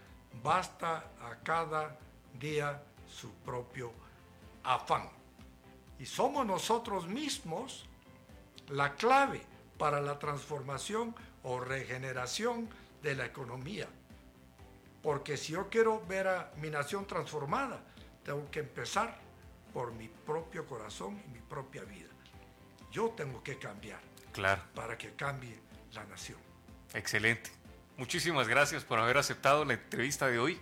[0.42, 1.98] basta a cada
[2.40, 3.94] día su propio
[4.64, 5.10] afán.
[6.00, 7.86] Y somos nosotros mismos
[8.70, 9.46] la clave
[9.78, 12.68] para la transformación o regeneración
[13.04, 13.88] de la economía.
[15.04, 17.84] Porque si yo quiero ver a mi nación transformada,
[18.24, 19.20] tengo que empezar
[19.74, 22.10] por mi propio corazón y mi propia vida.
[22.92, 24.00] Yo tengo que cambiar.
[24.32, 24.62] Claro.
[24.74, 25.60] Para que cambie
[25.94, 26.40] la nación.
[26.94, 27.52] Excelente.
[27.98, 30.60] Muchísimas gracias por haber aceptado la entrevista de hoy.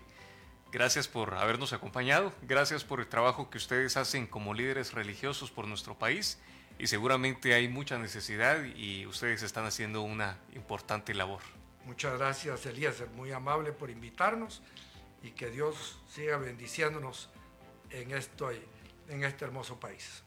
[0.71, 5.67] Gracias por habernos acompañado, gracias por el trabajo que ustedes hacen como líderes religiosos por
[5.67, 6.39] nuestro país
[6.79, 11.41] y seguramente hay mucha necesidad y ustedes están haciendo una importante labor.
[11.86, 14.61] Muchas gracias Elías, muy amable por invitarnos
[15.23, 17.29] y que Dios siga bendiciéndonos
[17.89, 18.51] en, esto,
[19.09, 20.23] en este hermoso país.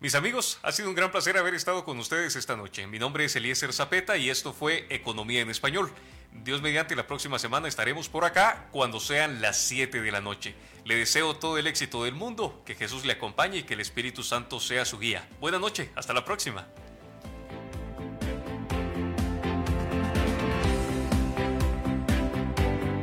[0.00, 2.86] Mis amigos, ha sido un gran placer haber estado con ustedes esta noche.
[2.88, 5.92] Mi nombre es Eliezer Zapeta y esto fue Economía en Español.
[6.32, 10.56] Dios mediante la próxima semana estaremos por acá cuando sean las 7 de la noche.
[10.84, 14.24] Le deseo todo el éxito del mundo, que Jesús le acompañe y que el Espíritu
[14.24, 15.28] Santo sea su guía.
[15.40, 16.66] Buenas noches, hasta la próxima.